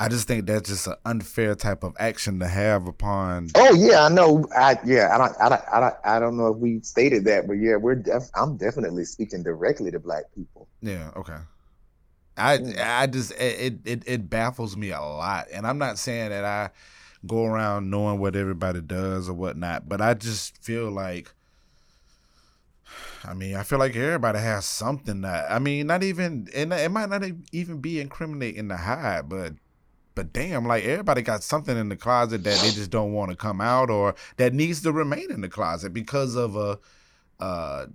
[0.00, 3.48] I just think that's just an unfair type of action to have upon.
[3.54, 4.46] Oh yeah, I know.
[4.56, 7.46] I yeah, I don't, I don't, I don't, I don't know if we stated that,
[7.46, 7.96] but yeah, we're.
[7.96, 10.68] Def- I'm definitely speaking directly to black people.
[10.80, 11.10] Yeah.
[11.16, 11.36] Okay.
[12.42, 16.44] I I just it, it it baffles me a lot, and I'm not saying that
[16.44, 16.70] I
[17.26, 21.32] go around knowing what everybody does or whatnot, but I just feel like.
[23.24, 26.90] I mean, I feel like everybody has something that I mean, not even and it
[26.90, 29.54] might not even be incriminating to hide, but
[30.14, 33.36] but damn, like everybody got something in the closet that they just don't want to
[33.36, 36.78] come out or that needs to remain in the closet because of a
[37.40, 37.86] uh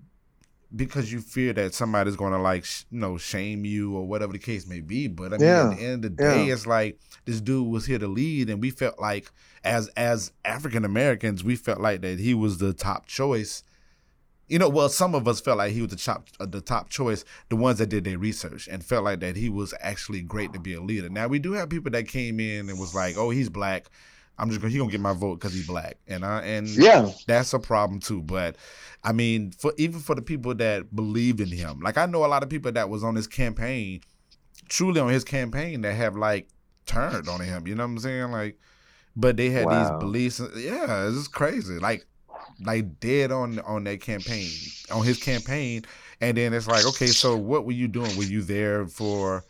[0.76, 4.34] because you fear that somebody's going to like sh- you know shame you or whatever
[4.34, 6.54] the case may be but i mean Yeah, at the end of the day yeah.
[6.54, 9.32] it's like this dude was here to lead and we felt like
[9.64, 13.64] as as african americans we felt like that he was the top choice.
[14.50, 16.90] You know well some of us felt like he was the top uh, the top
[16.90, 20.54] choice the ones that did their research and felt like that he was actually great
[20.54, 21.10] to be a leader.
[21.10, 23.88] Now we do have people that came in and was like oh he's black
[24.38, 27.14] i'm just gonna he gonna get my vote because he's black and i and Yeah,
[27.26, 28.22] that's a problem too.
[28.22, 28.56] But
[29.04, 32.28] I mean, for even for the people that believed in him, like I know a
[32.28, 34.02] lot of people that was on his campaign,
[34.70, 36.50] truly on his campaign, that have like
[36.86, 37.68] turned on him.
[37.68, 38.32] You know what I'm saying?
[38.32, 38.60] Like,
[39.16, 39.72] but they had Wow.
[39.72, 40.42] these beliefs.
[40.58, 41.80] Yeah, it's crazy.
[41.80, 42.08] Like,
[42.60, 45.84] like dead on on that campaign, on his campaign,
[46.22, 48.16] and then it's like, okay, so what were you doing?
[48.16, 49.46] Were you there for?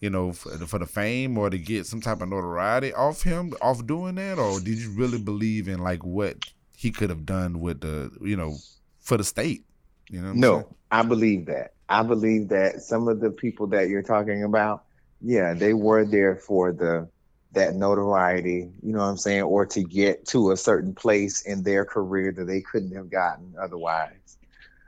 [0.00, 3.54] You know, for, for the fame or to get some type of notoriety off him,
[3.62, 6.36] off doing that, or did you really believe in like what
[6.76, 8.56] he could have done with the, you know,
[9.00, 9.64] for the state?
[10.10, 10.52] You know, what I'm saying?
[10.52, 11.72] no, I believe that.
[11.88, 14.84] I believe that some of the people that you're talking about,
[15.22, 17.08] yeah, they were there for the
[17.52, 21.62] that notoriety, you know what I'm saying, or to get to a certain place in
[21.62, 24.36] their career that they couldn't have gotten otherwise.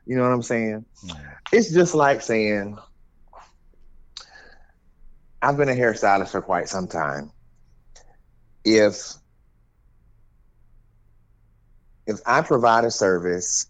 [0.06, 0.84] You know what I'm saying?
[1.06, 1.20] Mm.
[1.52, 2.78] It's just like saying,
[5.40, 7.30] I've been a hairstylist for quite some time.
[8.64, 9.14] If
[12.06, 13.66] if I provide a service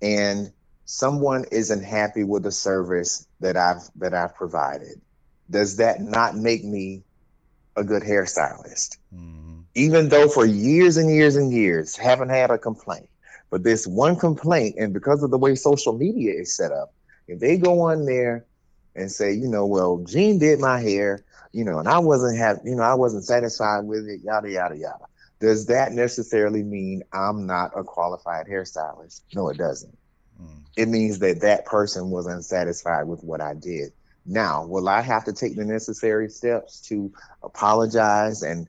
[0.00, 0.52] and
[0.84, 5.00] someone isn't happy with the service that I've that I've provided,
[5.50, 7.02] does that not make me
[7.76, 8.98] a good hairstylist?
[9.14, 9.64] Mhm.
[9.74, 13.08] even though for years and years and years haven't had a complaint
[13.50, 16.92] but this one complaint and because of the way social media is set up
[17.28, 18.44] if they go on there
[18.94, 22.58] and say you know well gene did my hair you know and i wasn't have
[22.64, 25.06] you know i wasn't satisfied with it yada yada yada
[25.40, 29.96] does that necessarily mean i'm not a qualified hairstylist no it doesn't
[30.40, 30.64] Mm.
[30.76, 33.92] it means that that person was unsatisfied with what I did.
[34.24, 38.68] Now, will I have to take the necessary steps to apologize and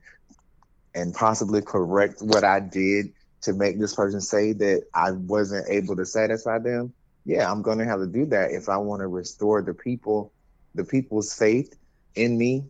[0.93, 3.07] and possibly correct what I did
[3.43, 6.93] to make this person say that I wasn't able to satisfy them?
[7.25, 10.33] Yeah, I'm going to have to do that if I want to restore the people
[10.75, 11.75] the people's faith
[12.15, 12.65] in me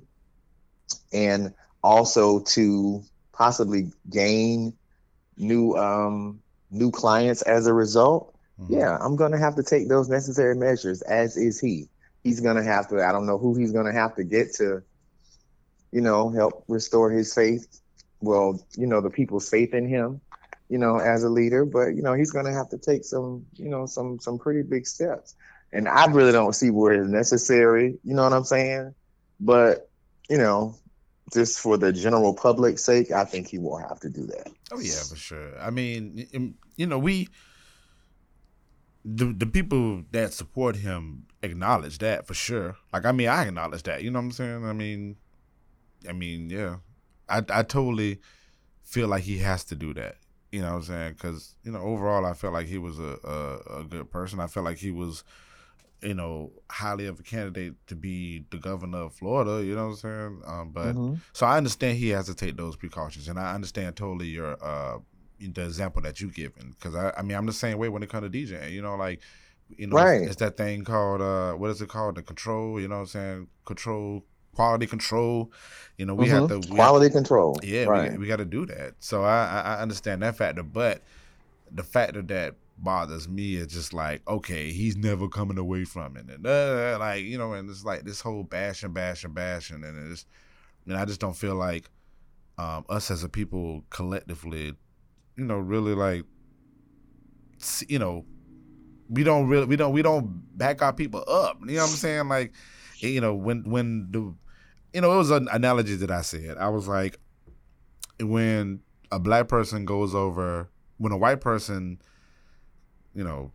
[1.13, 4.73] and also to possibly gain
[5.37, 8.69] new um new clients as a result Mhm.
[8.69, 11.89] yeah, I'm gonna have to take those necessary measures, as is he.
[12.23, 13.03] He's gonna have to.
[13.03, 14.83] I don't know who he's gonna have to get to,
[15.91, 17.67] you know, help restore his faith.
[18.21, 20.21] Well, you know, the people's faith in him,
[20.73, 21.65] you know, as a leader.
[21.65, 24.88] But you know, he's gonna have to take some, you know, some some pretty big
[24.88, 25.36] steps.
[25.71, 27.99] And I really don't see where it's necessary.
[28.03, 28.95] You know what I'm saying?
[29.39, 29.88] But
[30.31, 30.75] you know,
[31.31, 34.51] just for the general public's sake, I think he will have to do that.
[34.71, 35.51] Oh yeah, for sure.
[35.59, 37.27] I mean, um, you know, we
[39.05, 42.77] the the people that support him acknowledge that for sure.
[42.91, 44.01] Like, I mean, I acknowledge that.
[44.01, 44.65] You know what I'm saying?
[44.65, 45.17] I mean,
[46.09, 46.77] I mean, yeah,
[47.29, 48.21] I I totally
[48.81, 50.15] feel like he has to do that.
[50.53, 51.13] You know what I'm saying?
[51.13, 54.39] Because you know, overall, I felt like he was a, a a good person.
[54.39, 55.23] I felt like he was,
[56.03, 59.65] you know, highly of a candidate to be the governor of Florida.
[59.65, 60.41] You know what I'm saying?
[60.45, 61.19] Um, but Mhm.
[61.33, 64.99] so I understand he has to take those precautions, and I understand totally your uh
[65.39, 68.09] the example that you given because I, I mean I'm the same way when it
[68.09, 68.71] comes to DJing.
[68.73, 69.21] You know, like
[69.75, 70.21] you know, Right.
[70.21, 72.13] it's, it's that thing called uh what is it called?
[72.15, 72.79] The control.
[72.79, 73.47] You know what I'm saying?
[73.65, 74.23] Control,
[74.55, 75.51] quality control.
[75.97, 76.47] You know, we have Mhm.
[76.49, 77.59] to we quality control.
[77.63, 78.11] yeah, right.
[78.13, 78.95] we, we got to do that.
[78.99, 81.03] So I, I I understand that factor, but
[81.71, 86.25] the factor that bothers me is just like, okay, he's never coming away from it,
[86.29, 90.25] and uh, like you know, and it's like this whole bashing, bashing, bashing, and it's,
[90.87, 91.89] and I just don't feel like
[92.57, 94.75] um, us as a people collectively,
[95.37, 96.23] you know, really like,
[97.87, 98.25] you know,
[99.09, 101.57] we don't really, we don't, we don't back our people up.
[101.61, 102.27] You know what I'm saying?
[102.29, 102.53] Like,
[102.99, 104.33] you know, when when the
[104.93, 106.58] you know, it was an analogy that I said.
[106.58, 107.17] I was like,
[108.19, 111.99] when a black person goes over, when a white person,
[113.15, 113.51] you know,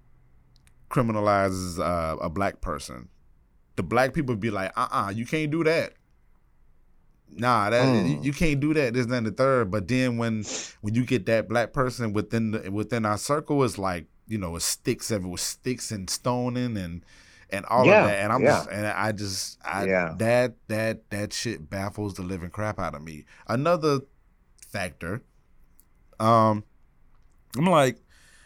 [0.91, 3.09] criminalizes uh, a black person,
[3.77, 5.93] the black people be like, uh uh you can't do that.
[7.31, 8.09] Nah, that Mm.
[8.09, 8.95] you, you can't do that.
[8.95, 9.71] There's nothing the third.
[9.71, 10.45] But then when
[10.81, 14.57] when you get that black person within the within our circle, it's like you know,
[14.57, 17.05] it sticks everywhere, sticks and stoning and
[17.51, 18.19] and all Yeah, of that.
[18.21, 18.49] And I'm yeah.
[18.51, 20.15] just and I just I Yeah.
[20.19, 23.25] that that that shit baffles the living crap out of me.
[23.47, 24.01] Another
[24.71, 25.23] factor,
[26.21, 26.65] um,
[27.57, 27.99] I'm like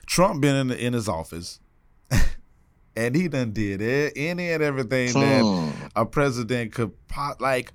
[0.07, 1.59] Trump been in the, in his office,
[2.97, 5.87] and he done did it, any and everything that Hmm.
[5.97, 7.73] a president could pot like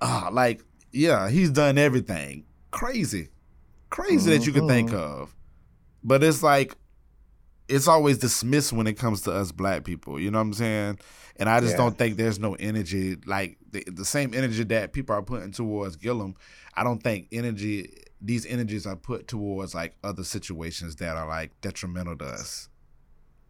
[0.00, 3.28] ah like yeah he's done everything crazy
[3.88, 5.34] crazy that you could think of
[6.04, 6.76] but it's like
[7.68, 10.98] it's always dismissed when it comes to us black people you know what i'm saying
[11.36, 11.78] and i just Yeah.
[11.78, 15.96] don't think there's no energy like the, the same energy that people are putting towards
[15.96, 16.34] gillum
[16.74, 21.60] i don't think energy these energies are put towards like other situations that are like
[21.60, 22.68] detrimental to us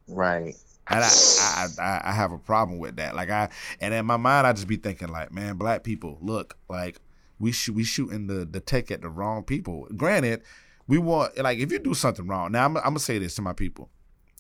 [0.09, 0.55] Right.
[0.89, 3.17] and I, I, I, I have a problem with that.
[3.17, 3.49] Like I,
[3.81, 7.01] and in my mind, I just be thinking like, man, black people, look, like
[7.41, 9.89] we shoot, we shooting the the tech at the wrong people.
[9.97, 10.43] Granted,
[10.87, 12.53] we want like if you do something wrong.
[12.53, 13.91] Now I'm, I'm gonna say this to my people: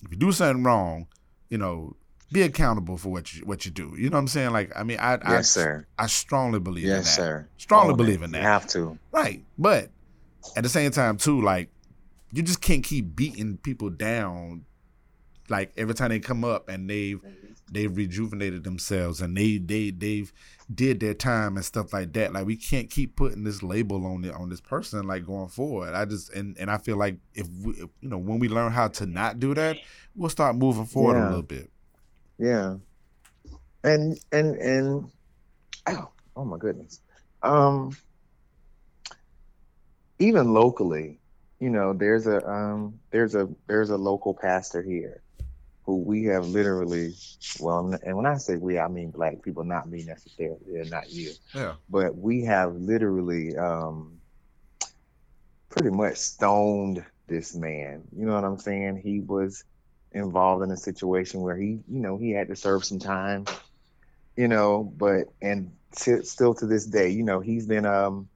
[0.05, 1.07] if you do something wrong,
[1.49, 1.97] you know,
[2.33, 3.95] be accountable for what you what you do.
[3.97, 4.51] You know what I'm saying?
[4.51, 5.87] Like I mean, I I, sir.
[5.99, 6.97] I strongly believe in that.
[6.97, 7.49] Yes, sir.
[7.57, 8.99] Strongly Own believe in You have to.
[9.13, 9.45] Right.
[9.59, 9.91] But
[10.57, 11.69] at the same time too, like
[12.33, 14.65] you just can't keep beating people down
[15.49, 17.21] like every time they come up and they've
[17.71, 20.33] they've rejuvenated themselves and they they they've
[20.73, 22.33] did their time and stuff like that.
[22.33, 25.95] Like we can't keep putting this label on it on this person like going forward.
[25.95, 28.73] I just and and I feel like if we if, you know when we learn
[28.73, 29.79] how to not do that,
[30.15, 31.71] we'll start moving forward a little bit.
[32.39, 32.77] Yeah.
[33.85, 35.11] And and and
[35.87, 37.01] oh, oh my goodness.
[37.43, 37.97] Um
[40.19, 41.21] even locally,
[41.61, 45.23] you know, there's a um there's a there's a local pastor here
[45.87, 47.15] who we have literally
[47.59, 51.11] well and when I say we I mean black people, not me necessarily, they're not
[51.11, 51.37] you.
[51.55, 51.75] Yeah.
[51.89, 54.21] But we have literally um
[55.71, 58.05] pretty much stoned this man.
[58.13, 59.01] You know what I'm saying?
[59.03, 59.65] He was
[60.13, 63.47] involved in a situation where he, you know, he had to serve some time,
[64.37, 68.29] you know, but and t- still to this day, you know, he's been um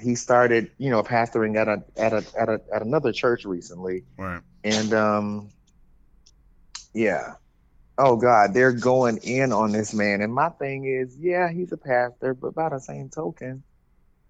[0.00, 4.04] he started, you know, pastoring at a at a at a at another church recently
[4.18, 4.42] Right.
[4.64, 5.50] and um
[6.96, 7.34] yeah.
[7.98, 10.22] Oh God, they're going in on this man.
[10.22, 13.64] And my thing is, yeah, he's a pastor, but by the same token,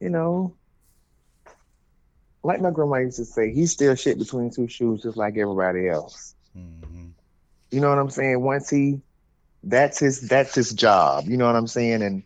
[0.01, 0.57] you know,
[2.43, 5.89] like my grandma used to say, he's still shit between two shoes just like everybody
[5.89, 6.35] else.
[6.55, 7.09] hmm
[7.71, 8.41] You know what I'm saying?
[8.41, 9.01] Once he
[9.63, 11.25] that's his that's his job.
[11.27, 12.03] You know what I'm saying?
[12.03, 12.25] And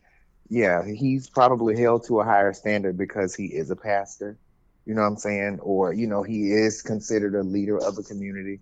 [0.48, 4.38] yeah, he's probably held to a higher standard because he is a pastor.
[4.86, 5.60] You know what I'm saying?
[5.60, 8.60] Or, you know, he is considered a leader of a community,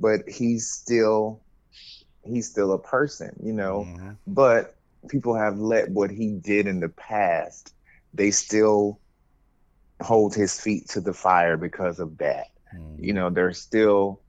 [0.00, 1.42] but he's still
[2.24, 3.86] he's still a person, you know.
[3.88, 4.18] Mhm.
[4.26, 4.74] But
[5.08, 7.74] people have let what he did in the past,
[8.14, 9.00] they still
[10.02, 12.96] hold his feet to the fire because of that Mhm.
[12.98, 14.22] you know they're still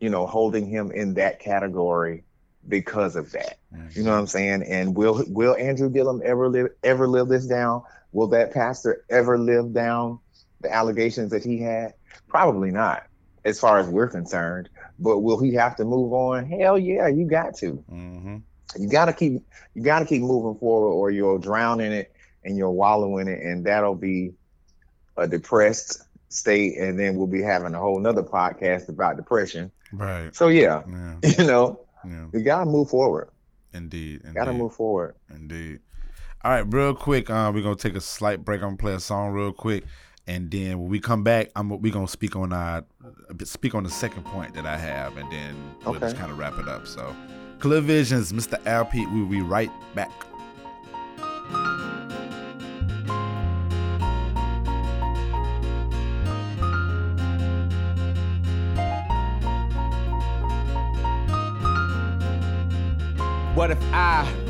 [0.00, 2.24] you know holding him in that category
[2.68, 3.96] because of that Mhm.
[3.96, 7.46] you know what i'm saying and will will andrew gillum ever live ever live this
[7.46, 10.18] down will that pastor ever live down
[10.60, 11.92] the allegations that he had
[12.28, 13.02] probably not
[13.44, 17.24] as far as we're concerned but will he have to move on hell yeah you
[17.26, 18.42] got to Mhm.
[18.78, 19.42] you got to keep
[19.74, 22.12] you got to keep moving forward or you'll drown in it
[22.44, 24.32] and you'll wallow in it and that'll be
[25.16, 30.34] a depressed state and then we'll be having a whole nother podcast about depression Right.
[30.34, 31.16] so yeah Yeah.
[31.38, 32.26] you know Yeah.
[32.32, 33.28] you gotta move forward
[33.74, 34.20] Indeed.
[34.24, 34.34] Indeed.
[34.34, 35.80] gotta move forward Indeed.
[36.44, 37.30] All right, real quick.
[37.30, 38.62] Uh, we're gonna take a slight break.
[38.62, 39.84] I'm gonna play a song real quick,
[40.26, 42.84] and then when we come back, I'm we gonna speak on our
[43.44, 46.58] speak on the second point that I have, and then we'll just kind of wrap
[46.58, 46.86] it up.
[46.86, 47.14] So,
[47.58, 48.64] Clear Visions, Mr.
[48.66, 49.10] Al Pete.
[49.10, 50.10] We'll be right back.
[63.54, 64.41] What if I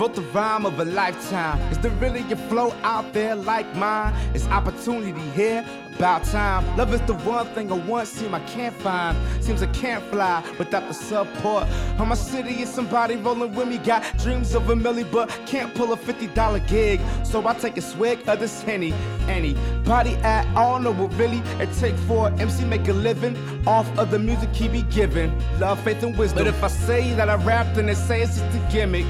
[0.00, 1.60] wrote the rhyme of a lifetime?
[1.70, 4.14] Is there really a flow out there like mine?
[4.34, 5.62] Is opportunity here?
[5.96, 6.64] About time.
[6.78, 9.14] Love is the one thing I want, seem I can't find.
[9.44, 11.64] Seems I can't fly without the support.
[11.98, 13.76] On my city is somebody rolling with me.
[13.76, 17.00] Got dreams of a milli, but can't pull a $50 gig.
[17.22, 18.94] So I take a swig of this henny.
[19.28, 23.86] Anybody at all know what really it take for an MC make a living off
[23.98, 25.30] of the music he be giving.
[25.58, 26.44] Love, faith, and wisdom.
[26.44, 29.04] But if I say that I rap, then they say it's just a gimmick.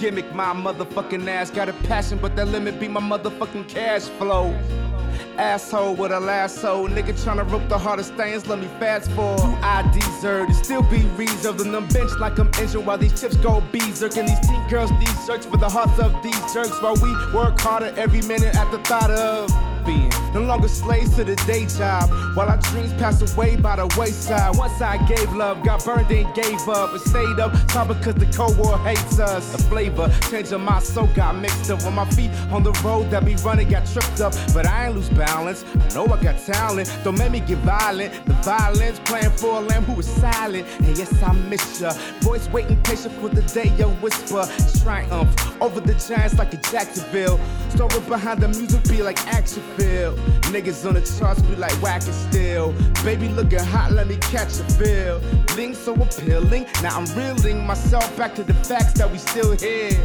[0.00, 4.56] Gimmick, my motherfucking ass got a passion, but that limit be my motherfucking cash flow.
[5.38, 6.86] asshole with a lasso.
[6.86, 9.38] Nigga tryna rope the hardest things, let me fast forward.
[9.38, 13.20] Do I deserve to still be reserved on them bench like I'm injured while these
[13.20, 14.16] chips go berserk.
[14.16, 17.58] And these teen girls need search for the hearts of these jerks while we work
[17.60, 22.10] harder every minute at the thought of being no longer slaves to the day job
[22.36, 24.54] while our dreams pass away by the wayside.
[24.56, 28.26] Once I gave love, got burned and gave up and stayed up top because the
[28.26, 29.52] cold war hates us.
[29.52, 33.10] The flavor change of my soul got mixed up when my feet on the road
[33.10, 35.64] that be running got tripped up, but I ain't lose balance.
[35.74, 38.12] I know I got talent, don't make me get violent.
[38.26, 41.92] The violence playing for a lamb who is silent, and yes I miss ya.
[42.20, 44.46] Voice waiting patient for the day you whisper
[44.82, 47.40] triumph over the giants like a Jacksonville.
[47.70, 50.14] Story behind the music be like action feel.
[50.52, 52.72] Niggas on the charts be like whacking still.
[53.04, 55.20] Baby looking hot, let me catch a feel.
[55.56, 56.66] Ling so appealing.
[56.82, 60.00] Now I'm reeling myself back to the facts that we still here.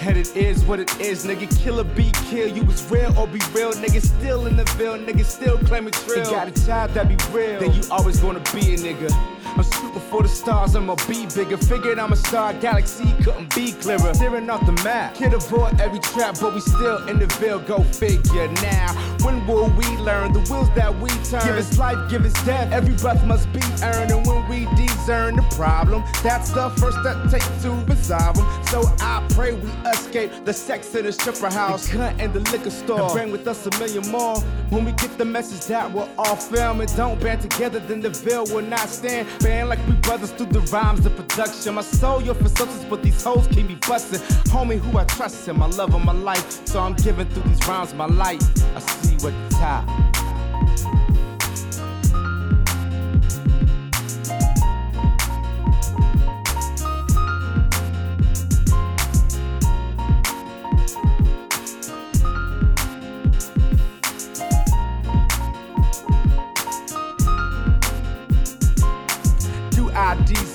[0.00, 1.48] And it is what it is, nigga.
[1.58, 2.48] Killer be kill.
[2.48, 4.00] You was real or be real, nigga.
[4.00, 5.24] Still in the Ville, nigga.
[5.24, 6.18] Still claiming trill.
[6.18, 9.35] You got a job that be real, then you always gonna be a nigga.
[9.56, 11.56] I'm shooting for the stars, I'ma be bigger.
[11.56, 14.12] Figured I'm a star, galaxy couldn't be clearer.
[14.12, 17.60] Staring off the map, kid avoid every trap, but we still in the Ville.
[17.60, 18.92] Go figure now.
[19.24, 21.46] When will we learn the wheels that we turn?
[21.46, 22.70] Give us life, give us death.
[22.70, 24.66] Every breath must be earned, and when we
[25.06, 28.64] discern the problem, that's the first step take to resolve them.
[28.66, 32.40] So I pray we escape the sex in the stripper house, the gun and the
[32.50, 34.36] liquor store, and bring with us a million more.
[34.70, 38.10] When we get the message that we're all film and don't band together, then the
[38.10, 39.28] Ville will not stand.
[39.40, 41.74] Band like we brothers through the rhymes and production.
[41.74, 44.20] My soul, your for substance, but these hoes keep me busting.
[44.50, 47.64] Homie, who I trust in my love of my life, so I'm giving through these
[47.68, 48.42] rhymes my light.
[48.74, 51.05] I see what you at the top.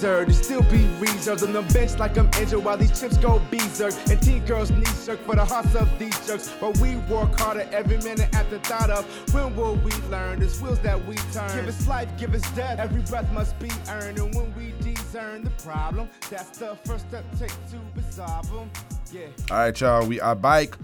[0.02, 3.18] I deserve to still be reserved on the bench like I'm injured while these chips
[3.18, 3.94] go berserk?
[4.10, 6.52] And teen girls need shirk for the hearts of these jerks.
[6.60, 10.40] But we work harder every minute at the thought of when will we learn?
[10.40, 11.56] There's wheels that we turn.
[11.56, 12.80] Give us life, give us death.
[12.80, 14.18] Every breath must be earned.
[14.18, 18.72] And when we discern the problem, that's the first step take to resolve them.
[19.12, 19.28] Yeah.
[19.52, 20.08] All right, y'all.
[20.08, 20.78] We are bike.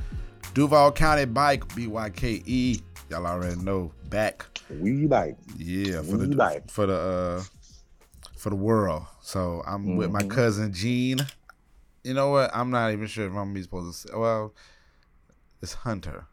[0.53, 2.81] Duval County Bike, B Y K E.
[3.09, 3.91] Y'all already know.
[4.09, 4.45] Back.
[4.69, 5.37] We bike.
[5.57, 6.69] Yeah, for We the bike.
[6.69, 7.43] for the uh
[8.37, 9.03] for the world.
[9.21, 10.29] So I'm with my Mhm.
[10.29, 11.25] cousin Gene.
[12.03, 12.51] You know what?
[12.53, 14.15] I'm not even sure if I'm supposed to say.
[14.17, 14.53] Well,
[15.61, 16.25] it's Hunter.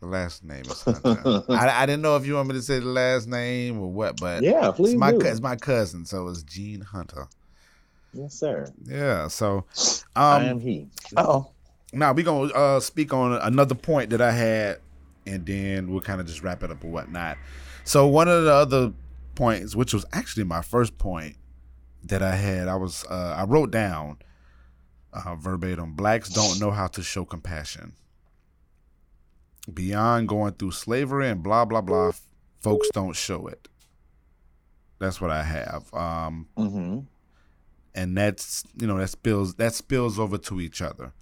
[0.00, 1.42] The last name is Hunter.
[1.48, 4.18] I, I didn't know if you want me to say the last name or what,
[4.20, 5.20] but Yeah, please it's my do.
[5.20, 7.28] it's my cousin, so it's Gene Hunter.
[8.12, 8.72] Yes, sir.
[8.84, 9.28] Yeah.
[9.28, 9.64] So,
[10.14, 10.88] I um, am he.
[11.16, 11.50] Oh,
[11.92, 14.80] now we're gonna uh, speak on another point that I had,
[15.26, 17.36] and then we'll kind of just wrap it up or whatnot.
[17.84, 18.92] So one of the other
[19.36, 21.36] points, which was actually my first point
[22.02, 24.18] that I had, I was uh, I wrote down
[25.12, 27.92] uh, verbatim: Blacks don't know how to show compassion.
[29.72, 32.12] Beyond going through slavery and blah blah blah,
[32.60, 33.68] folks don't show it.
[34.98, 35.92] That's what I have.
[35.92, 37.00] Um, mm-hmm.
[37.94, 41.12] and that's you know that spills that spills over to each other.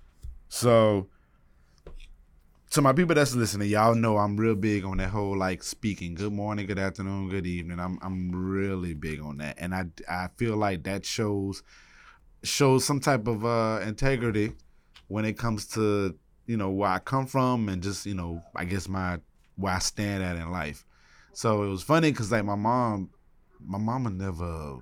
[0.48, 1.08] So,
[2.74, 6.16] to my people that's listening, y'all know I'm real big on that whole like speaking.
[6.16, 7.78] Good morning, good afternoon, good evening.
[7.78, 11.62] I'm I'm really big on that, and I I feel like that shows
[12.42, 14.54] shows some type of uh integrity
[15.06, 18.64] when it comes to you know where I come from and just you know I
[18.64, 19.20] guess my
[19.54, 20.84] where I stand at in life.
[21.32, 23.10] So it was funny because like my mom,
[23.64, 24.78] my mama never,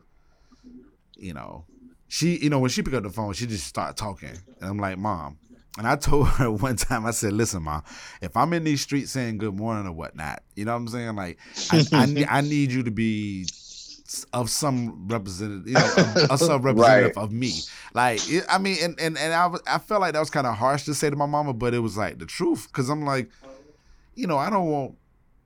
[1.19, 1.67] you know,
[2.09, 4.77] she you know when she picked up the phone she just started talking and i'm
[4.77, 5.39] like mom
[5.79, 7.83] and i told her one time i said listen mom
[8.21, 11.17] if i'm in these streets saying good morning or whatnot you know what i'm saying?
[11.17, 11.39] Like
[11.71, 13.47] i, I, ne- I need you to be
[14.35, 17.53] of some representative you know of some representative of me.
[17.95, 20.47] Like it, i mean and and, and I, was- I felt like that was kind
[20.47, 22.67] of harsh to say to my mama but it was like the truth.
[22.69, 23.31] Because i'm like
[24.15, 24.97] you know i don't want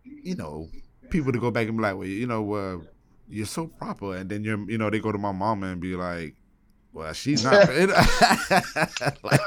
[0.03, 0.69] you know
[1.11, 2.79] people to go back and be like well you know uh,
[3.29, 4.17] you're so proper.
[4.17, 6.35] And then you're you know they go to my mama and be like
[6.97, 7.91] well she's not Like,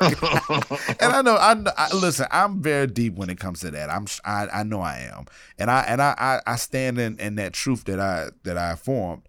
[1.02, 3.90] and I know I, I listen I'm very deep when it comes to that.
[3.90, 5.26] I'm I know I am.
[5.58, 8.76] And I and I I, I stand in, in that truth that I that I
[8.76, 9.24] formed.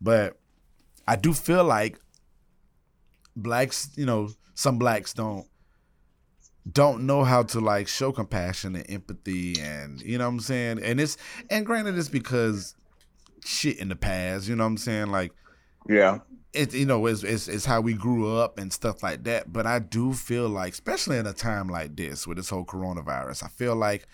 [0.00, 0.36] But
[1.06, 2.00] I do feel like
[3.36, 5.46] blacks you know some blacks don't
[6.70, 10.82] don't know how to like show compassion and empathy and you know what I'm saying?
[10.82, 11.16] And it's
[11.48, 12.74] and granted it's because
[13.44, 15.06] shit in the past you know what I'm saying?
[15.06, 15.30] Like
[15.88, 16.18] yeah.
[16.52, 19.66] It you know it's, it's it's how we grew up and stuff like that but
[19.66, 23.48] i do feel like especially in a time like this with this whole coronavirus i
[23.48, 24.06] feel like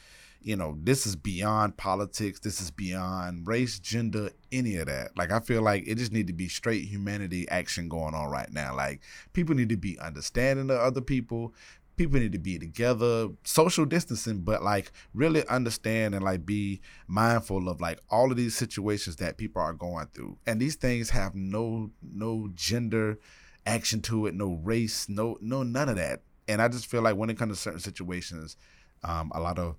[0.47, 2.39] you know, this is beyond politics.
[2.39, 5.11] This is beyond race, gender, any of that.
[5.17, 8.53] Like I feel like it just need to be straight humanity action going on right
[8.53, 8.73] now.
[8.73, 9.01] Like
[9.33, 11.53] people need to be understanding of other people.
[11.97, 17.69] People need to be together, social distancing, but like really understand and like be mindful
[17.69, 20.39] of like all of these situations that people are going through.
[20.47, 23.19] And these things have no no gender
[23.65, 26.23] action to it, no race, no no none of that.
[26.49, 28.57] And I just feel like when it comes to certain situations,
[29.03, 29.77] um, a lot of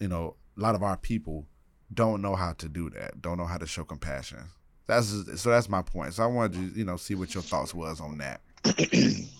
[0.00, 1.46] you know, a lot of our people
[1.92, 4.38] don't know how to do that, don't know how to show compassion.
[4.86, 5.08] That's
[5.40, 6.14] so that's my point.
[6.14, 8.40] So I wanted to, you know, see what your thoughts was on that.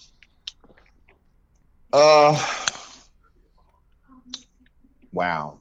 [1.92, 2.38] Uh,
[5.12, 5.58] wow.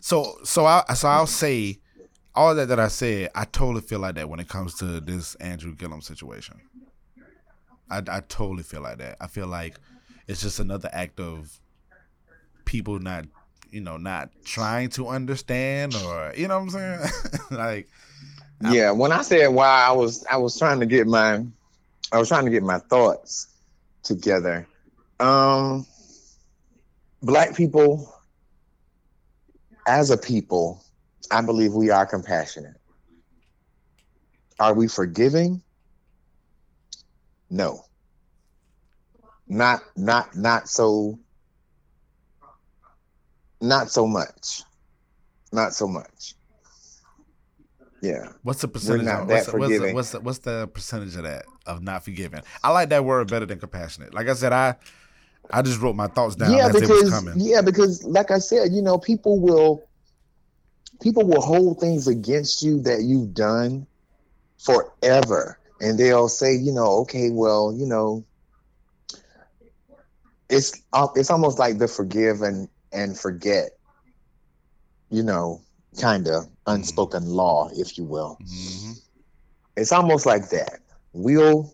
[0.00, 1.78] So so I so I'll say
[2.34, 5.34] all that that I said, I totally feel like that when it comes to this
[5.36, 6.60] Andrew Gillum situation.
[7.90, 9.16] I, I totally feel like that.
[9.20, 9.76] I feel like
[10.28, 11.58] it's just another act of
[12.64, 13.24] people not,
[13.70, 17.10] you know, not trying to understand or you know what I'm saying?
[17.50, 17.88] like
[18.60, 21.44] Yeah, when I said why, I was I was trying to get my
[22.12, 23.48] I was trying to get my thoughts
[24.02, 24.66] together.
[25.20, 25.86] Um
[27.22, 28.12] black people
[29.86, 30.84] as a people,
[31.30, 32.76] I believe we are compassionate.
[34.60, 35.62] Are we forgiving?
[37.50, 37.82] No.
[39.46, 41.18] Not not not so
[43.60, 44.62] not so much.
[45.52, 46.34] Not so much.
[48.00, 48.28] Yeah.
[48.42, 49.06] What's the percentage?
[49.06, 52.04] not of, what's, that what's, the, what's the what's the percentage of that of not
[52.04, 52.42] forgiving?
[52.62, 54.14] I like that word better than compassionate.
[54.14, 54.76] Like I said, I
[55.50, 57.34] I just wrote my thoughts down yeah, as they was because coming.
[57.36, 59.88] yeah, because like I said, you know, people will
[61.00, 63.86] people will hold things against you that you've done
[64.58, 68.24] forever, and they'll say, you know, okay, well, you know,
[70.48, 73.70] it's uh, it's almost like the forgive and and forget,
[75.10, 75.62] you know,
[76.00, 78.38] kind of unspoken law, if you will.
[78.40, 78.92] hmm
[79.76, 80.80] It's almost like that.
[81.12, 81.72] We'll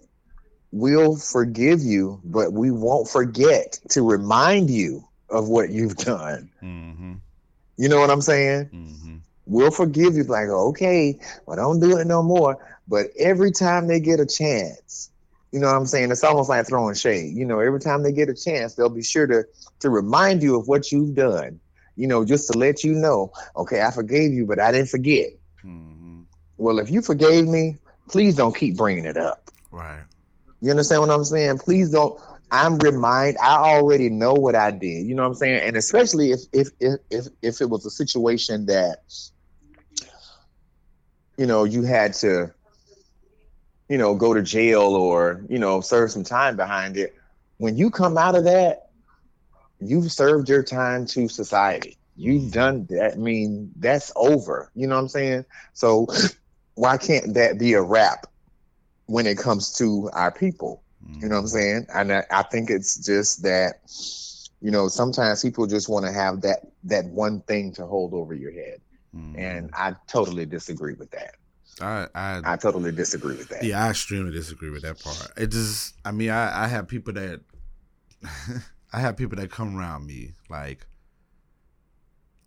[0.72, 6.50] we'll forgive you, but we won't forget to remind you of what you've done.
[6.60, 7.14] hmm
[7.76, 8.66] You know what I'm saying?
[8.72, 9.16] hmm
[9.46, 12.56] We'll forgive you, like, okay, well, don't do it no more.
[12.88, 15.10] But every time they get a chance,
[15.52, 16.10] you know what I'm saying?
[16.10, 17.36] It's almost like throwing shade.
[17.36, 19.44] You know, every time they get a chance, they'll be sure to
[19.80, 21.60] to remind you of what you've done.
[21.96, 25.28] You know, just to let you know, okay, I forgave you, but I didn't forget.
[25.62, 26.22] hmm
[26.56, 27.78] Well, if you forgave me,
[28.08, 29.50] please don't keep bringing it up.
[29.70, 30.04] Right.
[30.60, 31.58] You understand what I'm saying?
[31.58, 32.18] Please don't.
[32.50, 33.36] I'm remind.
[33.38, 35.06] I already know what I did.
[35.06, 35.60] You know what I'm saying?
[35.60, 38.98] And especially if if if if, if it was a situation that
[41.36, 42.52] you know you had to
[43.88, 47.14] you know go to jail or you know serve some time behind it.
[47.58, 48.83] When you come out of that,
[49.88, 51.98] you've served your time to society.
[52.16, 53.12] You've done that.
[53.14, 54.70] I mean, that's over.
[54.74, 55.44] You know what I'm saying?
[55.72, 56.06] So
[56.74, 58.26] why can't that be a wrap
[59.06, 60.82] when it comes to our people?
[61.20, 61.86] You know what I'm saying?
[61.94, 63.74] And I, I think it's just that,
[64.60, 68.32] you know, sometimes people just want to have that that one thing to hold over
[68.34, 68.80] your head,
[69.14, 69.38] Mhm.
[69.38, 71.34] and I totally disagree with that.
[71.80, 73.64] I I I totally disagree with that.
[73.64, 75.30] Yeah, I extremely disagree with that part.
[75.36, 77.40] It just, I mean, I, I have people that,
[78.94, 80.86] I have people that come around me like,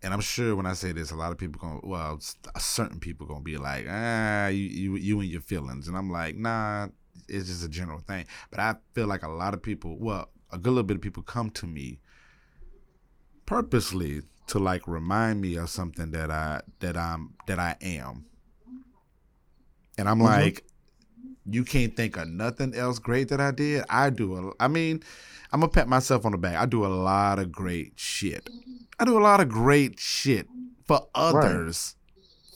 [0.02, 2.18] and I'm sure when I say this, a lot of people going, well,
[2.56, 6.36] certain people gonna be like, ah, you, you, you and your feelings, and I'm like,
[6.36, 6.88] nah,
[7.28, 8.24] it's just a general thing.
[8.50, 11.22] But I feel like a lot of people, well, a good little bit of people
[11.22, 12.00] come to me
[13.44, 18.24] purposely to like remind me of something that I that I'm that I am.
[19.98, 20.24] And I'm Mhm.
[20.24, 20.64] like,
[21.50, 23.84] you can't think of nothing else great that I did.
[23.88, 24.36] I do.
[24.36, 25.02] A, I mean,
[25.52, 26.56] I'm gonna pat myself on the back.
[26.56, 28.48] I do a lot of great shit.
[28.98, 30.46] I do a lot of great shit
[30.86, 31.96] for others,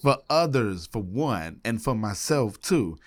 [0.02, 2.98] for others, for one, and for myself too.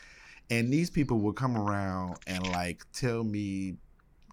[0.49, 3.75] And these people will come around and like tell me,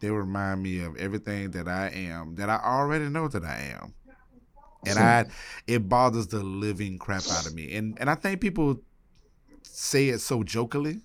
[0.00, 3.94] they remind me of everything that I am, that I already know that I am.
[4.84, 5.26] And I,
[5.66, 7.74] it bothers the living crap out of me.
[7.76, 8.80] And and I think people
[9.62, 11.00] say it so jokingly,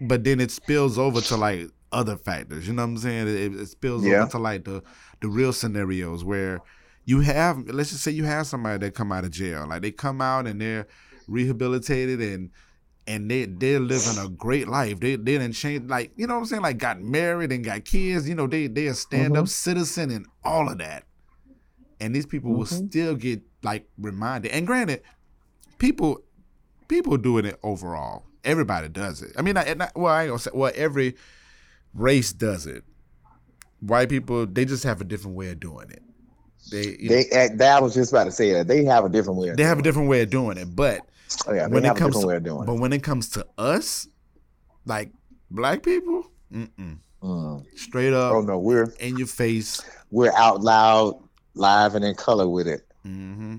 [0.00, 2.66] but then it spills over to like other factors.
[2.68, 3.28] You know what I'm saying?
[3.28, 4.22] It, it spills Yeah.
[4.22, 4.82] over to like the
[5.20, 6.60] the real scenarios where
[7.04, 9.90] you have, let's just say you have somebody that come out of jail, like they
[9.90, 10.86] come out and they're
[11.26, 12.50] rehabilitated and
[13.06, 15.00] and they they're living a great life.
[15.00, 17.84] They they didn't change like you know what I'm saying, like got married and got
[17.86, 18.28] kids.
[18.28, 21.04] You know they they a stand up citizen and all of that.
[22.00, 22.88] And these people will Mhm.
[22.90, 24.52] still get like reminded.
[24.52, 25.02] And granted,
[25.78, 26.22] people
[26.88, 28.24] people doing it overall.
[28.48, 29.32] Everybody does it.
[29.36, 31.16] I mean, not, not, well, I ain't gonna say well every
[31.92, 32.82] race does it.
[33.80, 36.02] White people they just have a different way of doing it.
[36.70, 39.38] They They act, that I was just about to say that they have a different
[39.38, 39.48] way.
[39.50, 41.02] Of they have a different way of doing it, but.
[41.46, 42.80] Oh, yeah, when it comes to, way of doing but it.
[42.80, 44.08] when it comes to us,
[44.86, 45.12] like
[45.50, 46.24] black people.
[46.50, 46.98] Mm.
[47.76, 49.82] straight up Oh no, we're in your face.
[50.10, 51.22] we're out loud,
[51.54, 52.86] live, and in color with it.
[53.02, 53.58] hmm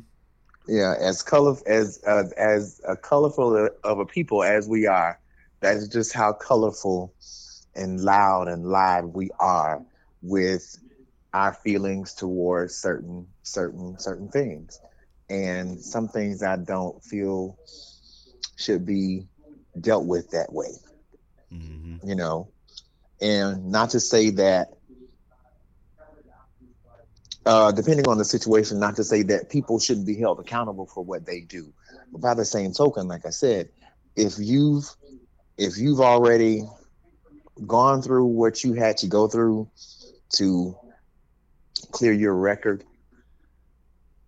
[0.67, 5.19] Yeah, as color as uh, as a colorful of a people as we are,
[5.61, 7.13] that is just how colorful
[7.75, 9.81] and loud and live we are
[10.21, 10.77] with
[11.33, 14.79] our feelings towards certain certain certain things,
[15.29, 17.57] and some things I don't feel
[18.57, 19.27] should be
[19.79, 20.71] dealt with that way.
[21.49, 22.51] hmm You know,
[23.21, 24.69] and not to say that.
[27.45, 31.03] Uh, depending on the situation, not to say that people shouldn't be held accountable for
[31.03, 31.73] what they do,
[32.11, 33.69] but by the same token, like I said,
[34.15, 34.85] if you've
[35.57, 36.63] if you've already
[37.65, 39.69] gone through what you had to go through
[40.35, 40.75] to
[41.91, 42.83] clear your record,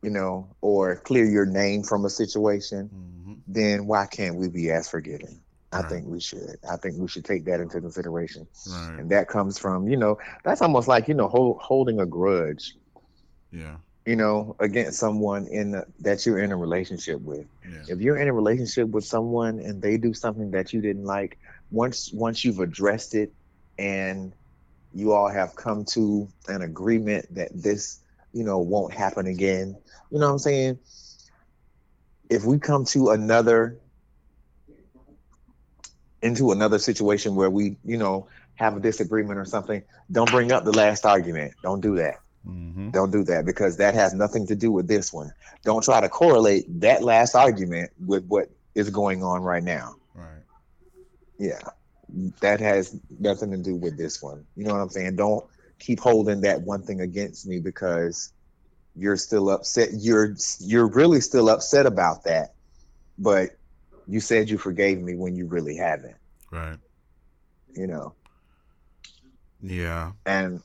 [0.02, 4.72] you know, or clear your name from a situation, hmm then why can't we be
[4.72, 5.42] as forgiving?
[5.72, 5.90] I Right.
[5.90, 6.58] think we should.
[6.70, 9.00] I think we should take that into consideration Right.
[9.00, 12.76] and that comes from you know that's almost like you know hold, holding a grudge
[13.52, 13.78] Yeah.
[14.06, 17.84] you know against someone in the, that you're in a relationship with Yeah.
[17.88, 21.38] if you're in a relationship with someone and they do something that you didn't like
[21.72, 23.32] once once you've addressed it
[23.78, 24.34] and
[24.94, 28.00] you all have come to an agreement that this
[28.34, 29.76] you know won't happen again
[30.10, 30.80] you know what i'm saying
[32.30, 33.78] if we come to another
[36.22, 39.82] into another situation where we you know have a disagreement or something
[40.12, 42.16] don't bring up the last argument don't do that
[42.46, 45.32] hmm don't do that because that has nothing to do with this one.
[45.64, 49.96] Don't try to correlate that last argument with what is going on right now.
[50.16, 50.44] Right.
[51.38, 51.62] Yeah.
[52.42, 54.46] That has nothing to do with this one.
[54.56, 55.16] You know what I'm saying?
[55.16, 55.46] Don't
[55.80, 58.34] keep holding that one thing against me because
[58.96, 59.90] you're still upset.
[59.94, 62.54] You're you're really still upset about that.
[63.18, 63.52] But
[64.08, 66.16] you said you forgave me when you really haven't,
[66.52, 66.78] Right.
[67.74, 68.14] you know.
[69.62, 70.12] Yeah.
[70.26, 70.62] and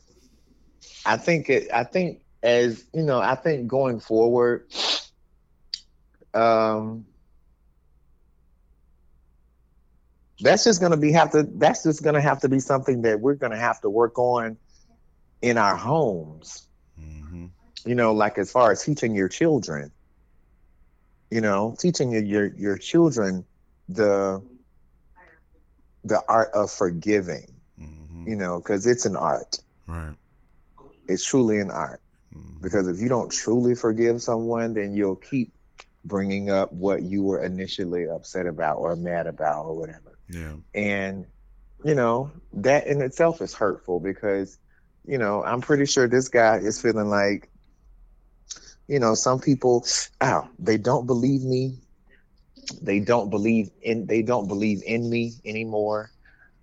[1.07, 1.69] I think it.
[1.73, 4.67] I think as you know, I think going forward,
[6.35, 7.07] um,
[10.41, 11.45] that's just gonna be have to.
[11.45, 14.59] That's just gonna have to be something that we're gonna have to work on
[15.43, 16.69] in our homes.
[16.97, 17.47] hmm
[17.87, 19.93] You know, like as far as teaching your children.
[21.31, 23.47] You know, teaching your your, your children
[23.89, 24.43] the
[26.05, 27.61] the art of forgiving.
[27.79, 29.59] hmm You know, because it's an art.
[29.87, 30.17] Right.
[31.09, 32.01] It's truly an art.
[32.35, 32.61] Mhm.
[32.63, 35.53] because if you don't truly forgive someone then you'll keep
[36.05, 40.57] bringing up what you were initially upset about or mad about or whatever Yeah.
[40.75, 41.27] and
[41.85, 44.59] you know that in itself is hurtful because
[45.05, 47.51] you know i'm pretty sure this guy is feeling like
[48.89, 49.85] you know some people
[50.23, 51.79] ow they don't believe me
[52.83, 56.11] they don't believe in they don't believe in me anymore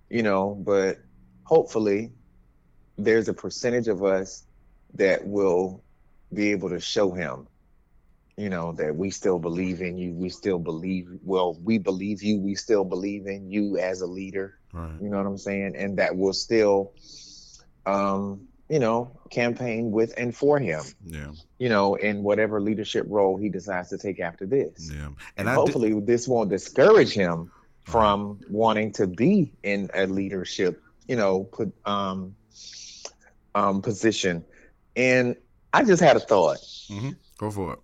[0.10, 0.98] you know but
[1.44, 2.12] hopefully
[2.98, 4.44] there's a percentage of us
[4.96, 5.84] that will
[6.34, 7.48] be able to show him
[8.38, 12.40] you know that we still believe in you we still believe well we believe you
[12.40, 15.00] we still believe in you as a leader Right.
[15.02, 16.94] you know what i'm saying and that will still
[17.86, 21.32] um you know campaign with and for him Yeah.
[21.60, 25.06] you know in whatever leadership role he decides to take after this Yeah.
[25.08, 27.52] and, And I did, hopefully this won't discourage him
[27.84, 32.36] from wanting to be in a leadership you know put um
[33.56, 34.44] um position.
[34.96, 35.36] And
[35.74, 36.58] i just had a thought.
[37.38, 37.80] Go for it.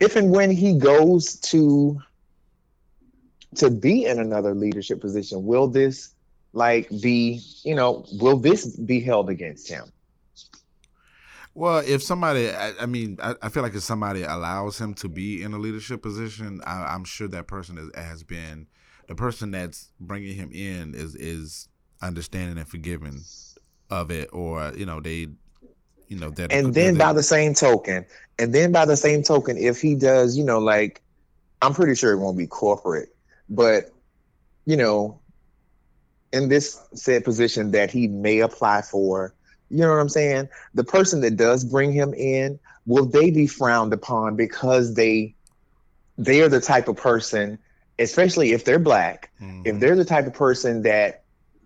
[0.00, 1.98] if and when he goes to
[3.56, 6.14] to be in another leadership position will this
[6.52, 9.84] like be you know will this be held against him?
[11.54, 15.08] Well, if somebody, I, I mean, I, I feel like if somebody allows him to
[15.08, 18.68] be in a leadership position, I, I'm sure that person is, has been
[19.06, 21.68] the person that's bringing him in is is
[22.00, 23.22] understanding and forgiving
[23.92, 25.28] of it, or you know they,
[26.08, 26.52] you know that.
[26.52, 28.04] and then by the same token
[28.38, 31.02] and then by the same token if he does you know like
[31.60, 33.08] i'm pretty sure it won't be corporate
[33.48, 33.90] but
[34.66, 35.18] you know
[36.32, 39.34] in this said position that he may apply for
[39.70, 43.46] you know what i'm saying the person that does bring him in will they be
[43.46, 45.34] frowned upon because they
[46.18, 47.58] they are the type of person
[47.98, 49.66] especially if they're black Mhm.
[49.66, 51.21] if they're the type of person that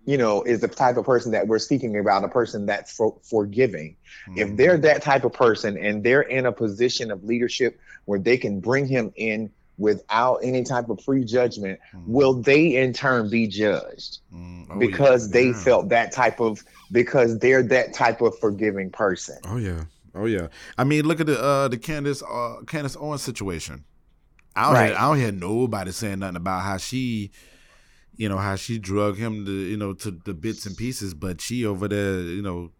[0.07, 3.15] you know is the type of person that we're speaking about a person that's for,
[3.21, 3.95] forgiving
[4.35, 4.57] if Mhm.
[4.57, 8.59] they're that type of person and they're in a position of leadership where they can
[8.59, 12.07] bring him in without any type of prejudgment Mhm.
[12.07, 14.65] will they in turn be judged Mhm.
[14.69, 14.79] Oh, yeah.
[14.79, 15.63] because they Yeah.
[15.67, 19.83] felt that type of because they're that type of forgiving person Oh yeah.
[20.15, 20.47] Oh yeah.
[20.79, 23.83] I mean, look at the uh the Candace uh Candace Owens situation.
[24.55, 24.87] I don't Right.
[24.87, 27.29] hear, I don't hear nobody saying nothing about how she,
[28.17, 31.39] you know, how she drug him to you know to the bits and pieces, but
[31.41, 32.71] she over there, you know,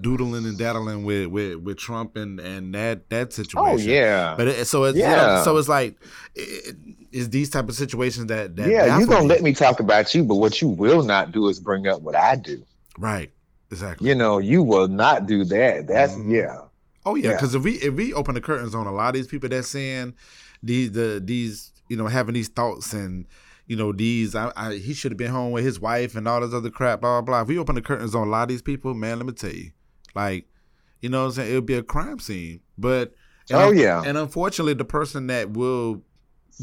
[0.00, 3.88] doodling and daddling with with with Trump and and that that situation.
[3.90, 4.34] Oh yeah.
[4.36, 5.42] But it, so it's Yeah.
[5.42, 5.96] so it's like
[6.34, 6.76] it,
[7.12, 10.24] it's these type of situations that that yeah, you gonna let me talk about you,
[10.24, 12.62] but what you will not do is bring up what I do.
[12.98, 13.30] right
[13.70, 14.08] exactly.
[14.08, 15.86] You know, you will not do that.
[15.86, 16.32] That's Mhm.
[16.32, 16.58] yeah.
[17.06, 17.34] Oh yeah, Yeah.
[17.36, 19.68] because if we if we open the curtains on a lot of these people that's
[19.68, 20.14] saying
[20.62, 23.26] these the these you know having these thoughts and
[23.70, 26.40] you know these I, I he should have been home with his wife and all
[26.40, 27.42] this other crap blah blah blah.
[27.42, 29.52] If we open the curtains on a lot of these people, man, let me tell
[29.52, 29.70] you,
[30.14, 30.46] like
[31.00, 32.60] you know what I'm saying, it'll be a crime scene.
[32.76, 33.14] But
[33.48, 34.02] and Oh, un- yeah.
[34.04, 36.02] and unfortunately, the person that will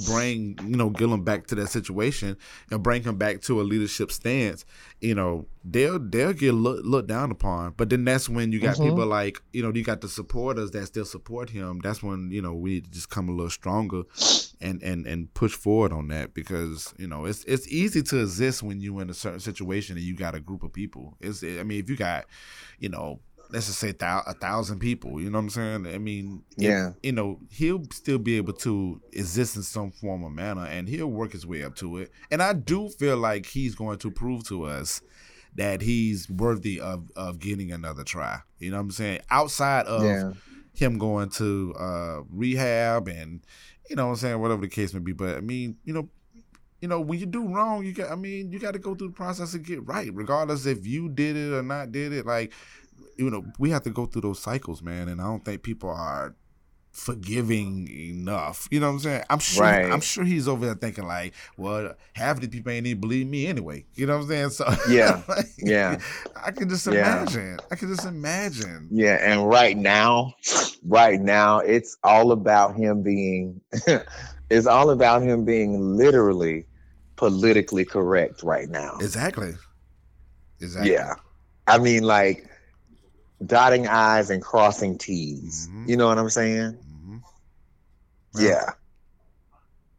[0.05, 2.35] bring you know Gillum back to that situation
[2.71, 4.65] and bring him back to a leadership stance,
[4.99, 7.73] you know they'll they'll get look, looked down upon.
[7.77, 8.83] But then that's when you got Mhm.
[8.89, 11.79] people like you know you got the supporters that still support him.
[11.81, 14.03] That's when you know we just come a little stronger
[14.61, 18.63] and and and push forward on that because you know it's it's easy to exist
[18.63, 21.15] when you're in a certain situation and you got a group of people.
[21.21, 22.25] It's I mean if you got
[22.79, 25.87] you know let's just say thou- a thousand people, you know what I'm saying?
[25.87, 26.91] I mean, Yeah.
[27.01, 31.07] you know he'll still be able to exist in some form or manner, and he'll
[31.11, 32.11] work his way up to it.
[32.29, 35.01] And I do feel like he's going to prove to us
[35.55, 38.39] that he's worthy of of getting another try.
[38.59, 39.21] You know what I'm saying?
[39.29, 40.33] Outside of Yeah.
[40.73, 43.41] him going to uh, rehab and
[43.89, 45.13] you know what I'm saying whatever the case may be.
[45.13, 46.09] But I mean, you know,
[46.81, 49.09] you know when you do wrong, you got I mean you got to go through
[49.09, 52.25] the process and get right, regardless if you did it or not did it.
[52.25, 52.53] Like
[53.17, 55.07] you know we have to go through those cycles, man.
[55.09, 56.35] And I don't think people are
[56.97, 58.67] forgiving enough.
[58.71, 59.23] You know what I'm saying?
[59.29, 59.91] I'm sure Right.
[59.91, 63.27] I'm sure he's over there thinking like, well, half of the people ain't even believe
[63.27, 63.85] me anyway.
[63.95, 64.49] You know what I'm saying?
[64.49, 65.21] So Yeah.
[65.27, 65.99] like, Yeah.
[66.43, 67.21] I can just Yeah.
[67.21, 67.59] imagine.
[67.71, 68.89] I can just imagine.
[68.91, 70.33] Yeah, and right now,
[70.85, 73.61] right now, it's all about him being
[74.49, 76.65] it's all about him being literally
[77.15, 78.97] politically correct right now.
[78.99, 79.53] Exactly.
[80.59, 80.91] Exactly.
[80.93, 81.13] Yeah.
[81.67, 82.49] I mean like
[83.45, 85.69] dotting I's and crossing T's.
[85.71, 85.87] Mhm.
[85.89, 86.77] You know what I'm saying?
[88.36, 88.43] Mhm.
[88.43, 88.73] Yeah.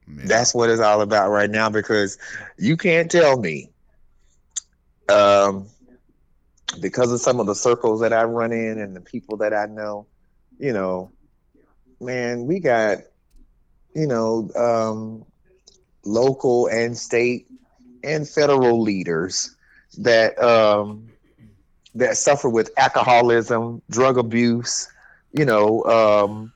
[0.06, 0.28] Yeah.
[0.28, 2.18] That's what it's all about right now because
[2.58, 3.70] you can't tell me
[5.08, 5.66] um
[6.80, 9.66] because of some of the circles that I run in and the people that I
[9.66, 10.06] know,
[10.58, 11.12] you know,
[12.00, 12.98] man, we got
[13.94, 15.24] you know, um
[16.04, 17.46] local and state
[18.02, 19.56] and federal leaders
[19.98, 21.10] that um
[21.94, 24.88] that suffer with alcoholism, drug abuse,
[25.32, 26.52] you know, um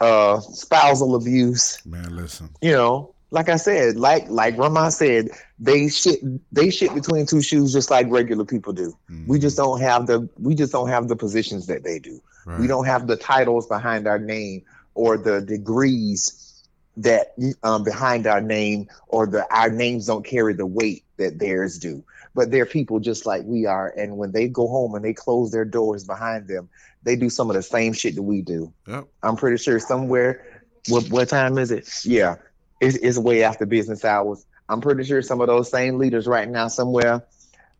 [0.00, 2.14] uh spousal abuse man.
[2.16, 2.50] Listen.
[2.60, 5.28] you know, like I said, like like Rama said,
[5.58, 6.20] they shit
[6.52, 8.96] they shit between two shoes just like regular people do.
[9.26, 12.20] We just don't have the we just don't have the positions that they do.
[12.46, 12.60] Right.
[12.60, 14.62] We don't have the titles behind our name
[14.94, 16.62] or the degrees
[16.96, 21.78] that um, behind our name or the our names don't carry the weight that theirs
[21.78, 22.04] do.
[22.34, 25.52] But they're people just like we are, and when they go home and they close
[25.52, 26.68] their doors behind them,
[27.04, 28.72] they do some of the same shit that we do.
[28.88, 29.06] Yep.
[29.22, 30.62] I'm pretty sure somewhere.
[30.88, 31.88] What what time is it?
[32.04, 32.36] Yeah,
[32.80, 34.44] it's, it's way after business hours.
[34.68, 37.22] I'm pretty sure some of those same leaders right now somewhere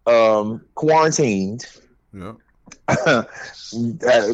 [0.06, 1.66] um, quarantined
[2.12, 2.36] Yep.
[2.88, 3.24] uh,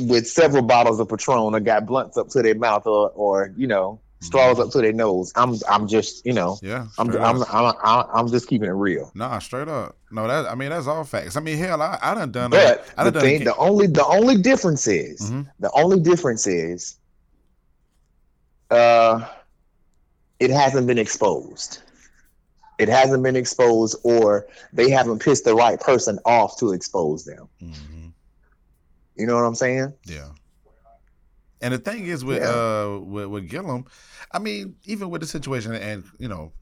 [0.01, 3.67] with several bottles of Patron or got blunts up to their mouth or or you
[3.67, 5.33] know straws up to their nose.
[5.35, 6.87] I'm I'm just you know Yeah.
[6.99, 7.43] I'm I'm.
[7.51, 9.11] I'm I'm I'm just keeping it real.
[9.15, 9.97] Nah, straight up.
[10.11, 11.37] No, that I mean that's all facts.
[11.37, 12.51] I mean, hell, I, I done done.
[12.51, 15.47] But I the done thing, the only the only difference is Mhm.
[15.59, 16.97] the only difference is
[18.71, 19.27] uh
[20.39, 21.83] it hasn't been exposed.
[22.79, 27.49] It hasn't been exposed or they haven't pissed the right person off to expose them.
[27.63, 28.13] Mhm.
[29.17, 29.93] You know what I'm saying?
[30.07, 30.29] Yeah.
[31.63, 32.49] And the thing is with Yeah.
[32.51, 33.85] uh with, with Gillum,
[34.33, 36.53] I mean, even with the situation and you know,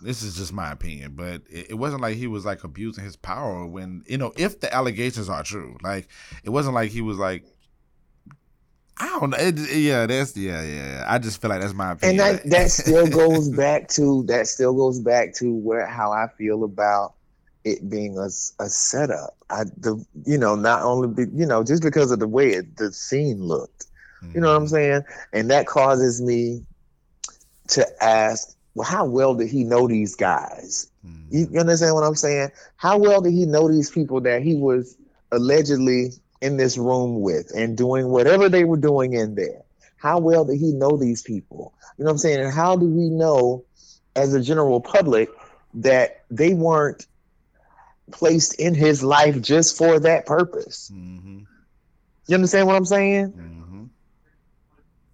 [0.00, 3.16] this is just my opinion, but it, it wasn't like he was like abusing his
[3.16, 5.76] power when you know, if the allegations are true.
[5.82, 6.08] Like
[6.44, 7.44] it wasn't like he was like
[9.00, 9.36] I don't know.
[9.38, 11.04] It, yeah, that's yeah, yeah.
[11.06, 12.18] I just feel like that's my opinion.
[12.20, 16.26] and that that still goes back to that still goes back to where how I
[16.36, 17.14] feel about
[17.64, 18.26] it being a,
[18.60, 19.36] a setup.
[19.50, 22.76] I the you know not only be, you know just because of the way it,
[22.76, 23.86] the scene looked,
[24.34, 24.68] you know what I'm Mhm.
[24.68, 25.02] saying,
[25.32, 26.64] and that causes me
[27.68, 30.90] to ask, well, how well did he know these guys?
[31.04, 31.30] Mhm.
[31.30, 32.50] You, you understand what I'm saying?
[32.76, 34.96] How well did he know these people that he was
[35.30, 39.62] allegedly in this room with and doing whatever they were doing in there?
[39.96, 41.74] How well did he know these people?
[41.98, 42.40] You know what I'm saying?
[42.40, 43.64] And how do we know,
[44.14, 45.28] as a general public,
[45.74, 47.06] that they weren't
[48.12, 50.92] placed in his life just for that purpose?
[50.92, 51.46] Mhm.
[52.28, 53.34] You understand what I'm saying?
[53.34, 53.62] hmm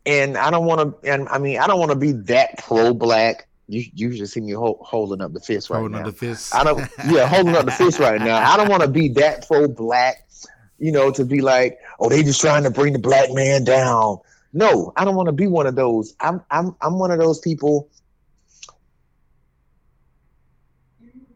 [0.07, 1.11] And I don't want to.
[1.11, 3.49] And I mean, I don't want to be that pro-black.
[3.69, 6.01] You you just see me ho- holding up the fist right Holding now.
[6.01, 6.55] up the fist.
[6.55, 6.87] I don't.
[7.09, 8.37] Yeah, holding up the fist right now.
[8.37, 10.27] I don't want to be that pro-black.
[10.79, 14.19] You know, to be like, oh, they just trying to bring the black man down.
[14.53, 16.15] No, I don't want to be one of those.
[16.21, 17.89] I'm I'm I'm one of those people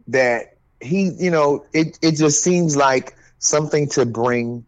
[0.09, 4.64] that he, you know, it it just seems like something to bring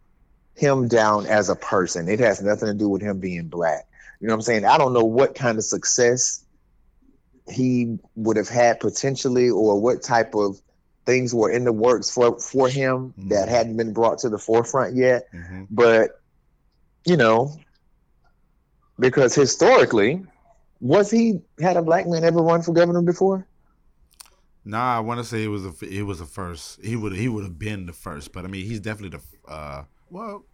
[0.54, 2.08] him down as a person.
[2.08, 3.86] It has nothing to do with him being black.
[4.20, 4.64] You know what I'm saying?
[4.64, 6.44] I don't know what kind of success
[7.50, 10.60] he would have had potentially or what type of
[11.06, 13.50] things were in the works for for him that Mhm.
[13.50, 16.10] hadn't been brought to the forefront yet hmm but
[17.06, 17.58] you know
[18.98, 20.22] because historically
[20.80, 23.46] was he had a black man ever run for governor before
[24.62, 26.84] Nah, I want to say it was a it was a first.
[26.84, 29.84] He would he would have been the first, but I mean he's definitely the uh
[30.10, 30.44] well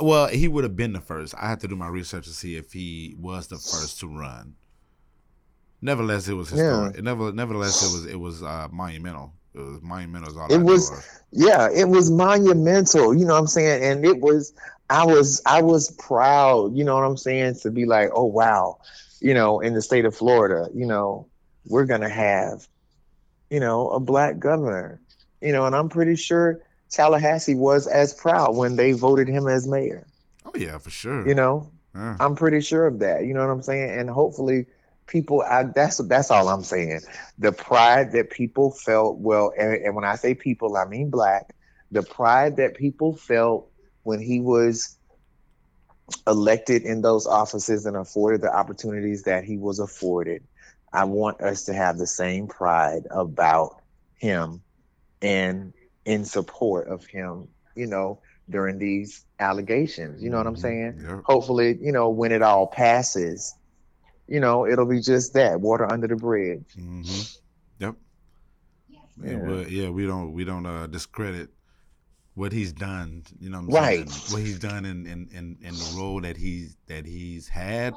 [0.00, 1.34] well he would have been the first.
[1.38, 4.54] I had to do my research to see if he was the first to run.
[5.82, 6.56] Nevertheless, it was Yeah.
[6.88, 7.02] historic.
[7.02, 9.32] Never, nevertheless, it was it was uh, monumental.
[9.54, 10.38] It was monumental.
[10.40, 11.04] All It was- of.
[11.30, 14.52] yeah it was monumental you know what i'm saying and it was
[14.88, 18.78] i was i was proud you know what i'm saying to be like oh wow
[19.20, 21.26] you know in the state of florida you know
[21.66, 22.68] we're gonna have
[23.50, 25.00] you know a black governor
[25.40, 26.60] you know and i'm pretty sure
[26.94, 30.06] tallahassee was as proud when they voted him as mayor
[30.46, 31.26] Oh yeah, for sure.
[31.26, 32.16] you know Yeah.
[32.20, 33.24] I'm pretty sure of that.
[33.24, 33.98] You know what I'm saying?
[33.98, 34.66] And hopefully,
[35.06, 35.42] people.
[35.42, 37.00] I, that's that's all I'm saying.
[37.38, 39.18] The pride that people felt.
[39.18, 41.54] Well, and, and when I say people, I mean black.
[41.92, 43.70] The pride that people felt
[44.02, 44.96] when he was
[46.26, 50.42] elected in those offices and afforded the opportunities that he was afforded.
[50.92, 53.80] I want us to have the same pride about
[54.16, 54.60] him
[55.22, 55.72] and
[56.04, 57.48] in support of him.
[57.76, 60.22] You know, during these allegations.
[60.22, 60.58] You know what I'm Mhm.
[60.60, 61.00] saying?
[61.02, 61.22] Yep.
[61.24, 63.54] hopefully, you know, when it all passes,
[64.28, 66.64] you know, it'll be just that water under the bridge.
[66.74, 67.20] hmm
[67.78, 67.96] Yep.
[69.22, 69.30] Yeah.
[69.30, 69.36] Yeah.
[69.36, 71.50] well, yeah, we don't we don't uh, discredit
[72.34, 73.24] what he's done.
[73.38, 73.98] You know, what I'm Right.
[74.06, 74.22] saying?
[74.28, 77.94] What he's done in, in, in, in the role that he's that he's had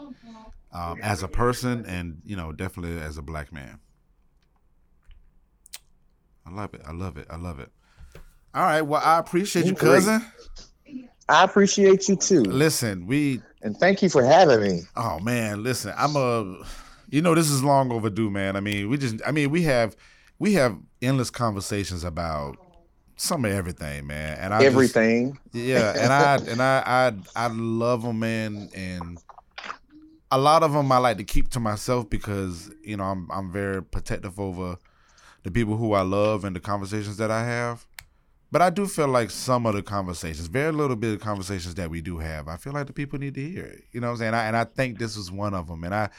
[0.73, 3.79] um, as a person, and you know, definitely as a black man.
[6.45, 6.81] I love it.
[6.85, 7.27] I love it.
[7.29, 7.71] I love it.
[8.57, 8.81] All right.
[8.81, 10.25] Well, I appreciate you, cousin.
[11.29, 12.41] I appreciate you too.
[12.41, 13.39] Listen, we.
[13.61, 14.81] And thank you for having me.
[14.95, 15.93] Oh man, listen.
[15.95, 16.63] I'm a.
[17.09, 18.55] You know, this is long overdue, man.
[18.55, 19.21] I mean, we just.
[19.27, 19.95] I mean, we have,
[20.39, 22.57] we have endless conversations about
[23.15, 24.39] some of everything, man.
[24.39, 25.37] And I just- Everything.
[25.53, 26.83] yeah, and I and I
[27.35, 29.19] I I love them, man, and
[30.31, 33.51] a lot of them I like to keep to myself because you know I'm I'm
[33.51, 34.77] very protective over
[35.43, 37.85] the people who I love and the conversations that I have.
[38.51, 41.89] But I do feel like some of the conversations, very little bit of conversations that
[41.89, 43.83] we do have, I feel like the people need to hear it.
[43.91, 44.33] You know what I'm saying?
[44.33, 45.83] I, and I think this is one of them.
[45.83, 46.09] And I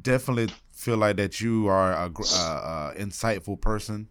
[0.00, 4.08] definitely feel like that you are a, uh, uh, insightful person.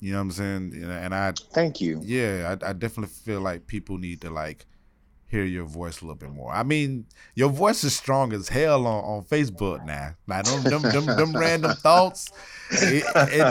[0.00, 0.82] You know what I'm saying?
[0.82, 2.00] And I Thank you.
[2.02, 4.66] yeah, I, I definitely feel like people need to like
[5.32, 6.52] hear your voice a little bit more.
[6.52, 10.14] I mean, your voice is strong as hell on, on Facebook now.
[10.26, 12.30] Like them them, them, them random thoughts
[12.82, 13.02] and,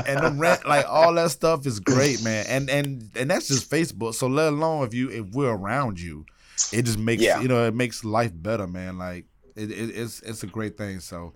[0.08, 2.46] and them ran, like all that stuff is great, man.
[2.48, 4.14] And and and that's just Facebook.
[4.14, 6.26] So let alone if you if we're around you,
[6.72, 7.42] it just makes Yeah.
[7.42, 9.00] you know it makes life better, man.
[9.00, 9.26] Like
[9.56, 11.00] it, it, it's it's a great thing.
[11.00, 11.34] So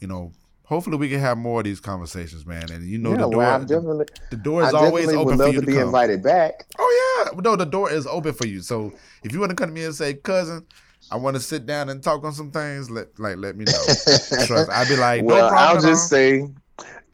[0.00, 0.32] you know.
[0.72, 2.70] Hopefully we can have more of these conversations, man.
[2.72, 5.52] And you know yeah, the door, well, the, the door is always open for you
[5.52, 5.82] to to be come.
[5.82, 6.64] invited back.
[6.78, 8.62] Oh yeah, no, the door is open for you.
[8.62, 8.90] So
[9.22, 10.64] if you want to come to me and say, cousin,
[11.10, 13.72] I want to sit down and talk on some things, let like let me know.
[14.46, 15.76] Trust, I'd be like, no well, problem.
[15.76, 16.48] I'll just say,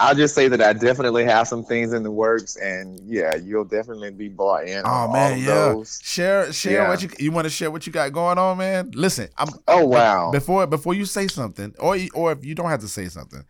[0.00, 3.64] I'll just say that I definitely have some things in the works, and yeah, you'll
[3.64, 4.82] definitely be bought in.
[4.84, 5.46] Oh on man, yeah.
[5.46, 5.98] those.
[6.02, 6.88] Share share Yeah.
[6.88, 8.92] what you you want to share what you got going on, man.
[8.94, 10.30] Listen, I'm Oh wow.
[10.30, 13.44] before before you say something, or or if you don't have to say something,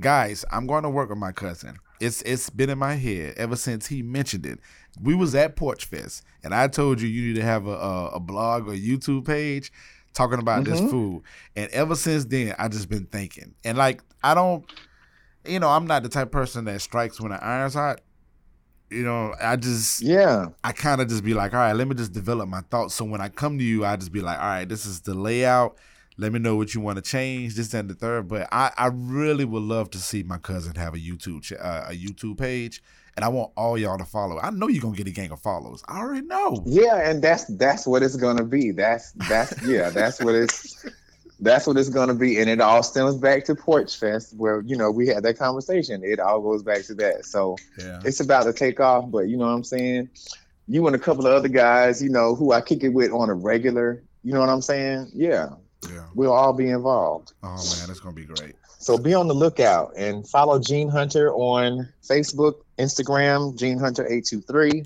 [0.00, 1.76] guys, I'm going to work with my cousin.
[2.00, 4.58] It's it's been in my head ever since he mentioned it.
[5.02, 8.06] We was at Porch Fest, and I told you you need to have a a,
[8.12, 9.70] a blog or YouTube page
[10.14, 10.88] talking about this Mhm.
[10.90, 11.22] food.
[11.56, 14.64] And ever since then, I just been thinking, and like I don't,
[15.46, 18.00] you know, I'm not the type of person that strikes when the iron's hot.
[18.90, 20.46] You know, I just Yeah.
[20.64, 22.94] I kind of just be like, all right, let me just develop my thoughts.
[22.94, 25.14] So when I come to you, I just be like, all right, this is the
[25.14, 25.78] layout.
[26.18, 28.28] Let me know what you want to change, this and the third.
[28.28, 31.84] But I, I really would love to see my cousin have a YouTube ch- uh,
[31.88, 32.82] a YouTube page,
[33.16, 34.38] and I want all y'all to follow.
[34.38, 35.82] I know you're gonna get a gang of followers.
[35.88, 36.62] I already know.
[36.66, 38.72] Yeah, and that's that's what it's gonna be.
[38.72, 40.84] That's that's yeah, that's what it's
[41.40, 42.38] that's what it's gonna be.
[42.38, 46.02] And it all stems back to Porch Fest where, you know, we had that conversation.
[46.04, 47.24] It all goes back to that.
[47.24, 48.00] So Yeah.
[48.04, 50.08] it's about to take off, but you know what I'm saying?
[50.68, 53.28] you and a couple of other guys, you know, who I kick it with on
[53.28, 54.04] a regular.
[54.22, 55.10] You know what I'm saying?
[55.12, 55.48] Yeah,
[55.92, 56.04] Yeah.
[56.14, 57.32] we'll all be involved.
[57.42, 58.54] Oh man, it's gonna be great.
[58.78, 64.26] So be on the lookout and follow Gene Hunter on Facebook, Instagram, Gene Hunter eight
[64.26, 64.84] two three.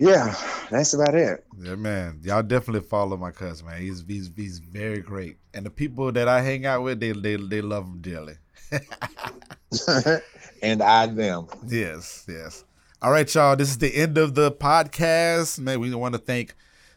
[0.00, 0.34] Yeah,
[0.70, 1.44] that's about it.
[1.60, 2.20] Yeah, man.
[2.24, 3.82] Y'all definitely follow my cousin, man.
[3.82, 5.36] He's he's he's very great.
[5.52, 8.34] And the people that I hang out with, they they they love him dearly.
[10.62, 11.48] and I them.
[11.66, 12.64] Yes, yes.
[13.02, 13.56] All right, y'all.
[13.56, 15.58] This is the end of the podcast.
[15.58, 16.54] Man, we want to thank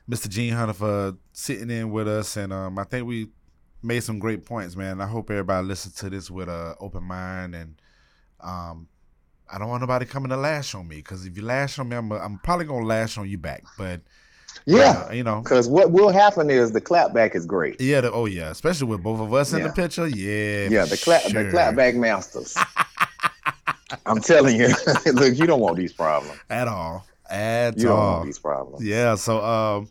[0.09, 0.29] Mr.
[0.29, 3.27] Gene Hunter for sitting in with us, and um, I think we
[3.81, 5.01] made some great points, man.
[5.01, 7.75] I hope everybody listens to this with a open mind, and
[8.39, 8.87] um,
[9.51, 11.95] I don't want nobody coming to lash on me because if you lash on me,
[11.95, 13.63] I'm I'm probably gonna lash on you back.
[13.77, 14.01] But
[14.65, 17.79] Yeah, uh, you know, because what will happen is the clapback is great.
[17.81, 20.97] yeah, the, oh yeah, especially with both of us in the picture, yeah, Yeah, the
[20.97, 21.43] clap sure.
[21.43, 22.55] the clapback masters.
[24.05, 24.67] I'm telling you,
[25.13, 26.39] look, you don't want these problems.
[26.49, 28.13] at all, at You don't all.
[28.15, 28.83] want these problems.
[28.83, 29.89] Yeah, so um,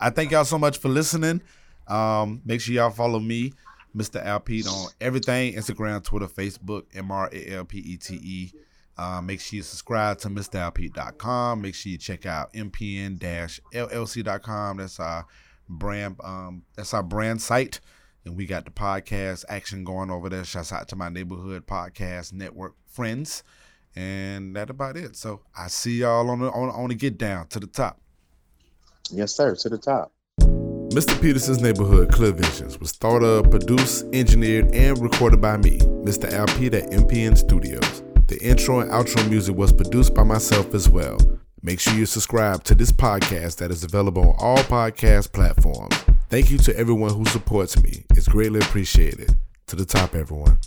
[0.00, 1.42] I thank y'all so much for listening.
[1.86, 3.52] Um, make sure y'all follow me,
[3.94, 4.24] Mr.
[4.24, 8.52] Alpete, on everything Instagram, Twitter, Facebook, M R A L P E T E.
[8.96, 11.60] Uh, make sure you subscribe to MrAlpete.com.
[11.60, 14.76] Make sure you check out MPN-LLC.com.
[14.76, 15.26] That's our
[15.68, 16.16] brand.
[16.22, 17.80] Um, that's our brand site,
[18.24, 20.44] and we got the podcast action going over there.
[20.44, 23.42] Shouts out to my neighborhood podcast network friends,
[23.96, 25.16] and that about it.
[25.16, 28.00] So I see y'all on the on, on the get down to the top.
[29.10, 29.56] Yes, sir.
[29.56, 30.12] To the top.
[30.94, 31.20] Mr.
[31.20, 36.32] Peterson's Neighborhood Clear Visions was thought of, produced, engineered, and recorded by me, Mr.
[36.32, 38.03] Al Pete at MPN Studios.
[38.26, 41.18] The intro and outro music was produced by myself as well.
[41.62, 45.94] Make sure you subscribe to this podcast that is available on all podcast platforms.
[46.30, 48.04] Thank you to everyone who supports me.
[48.10, 49.36] It's greatly appreciated.
[49.68, 50.58] To the top, everyone.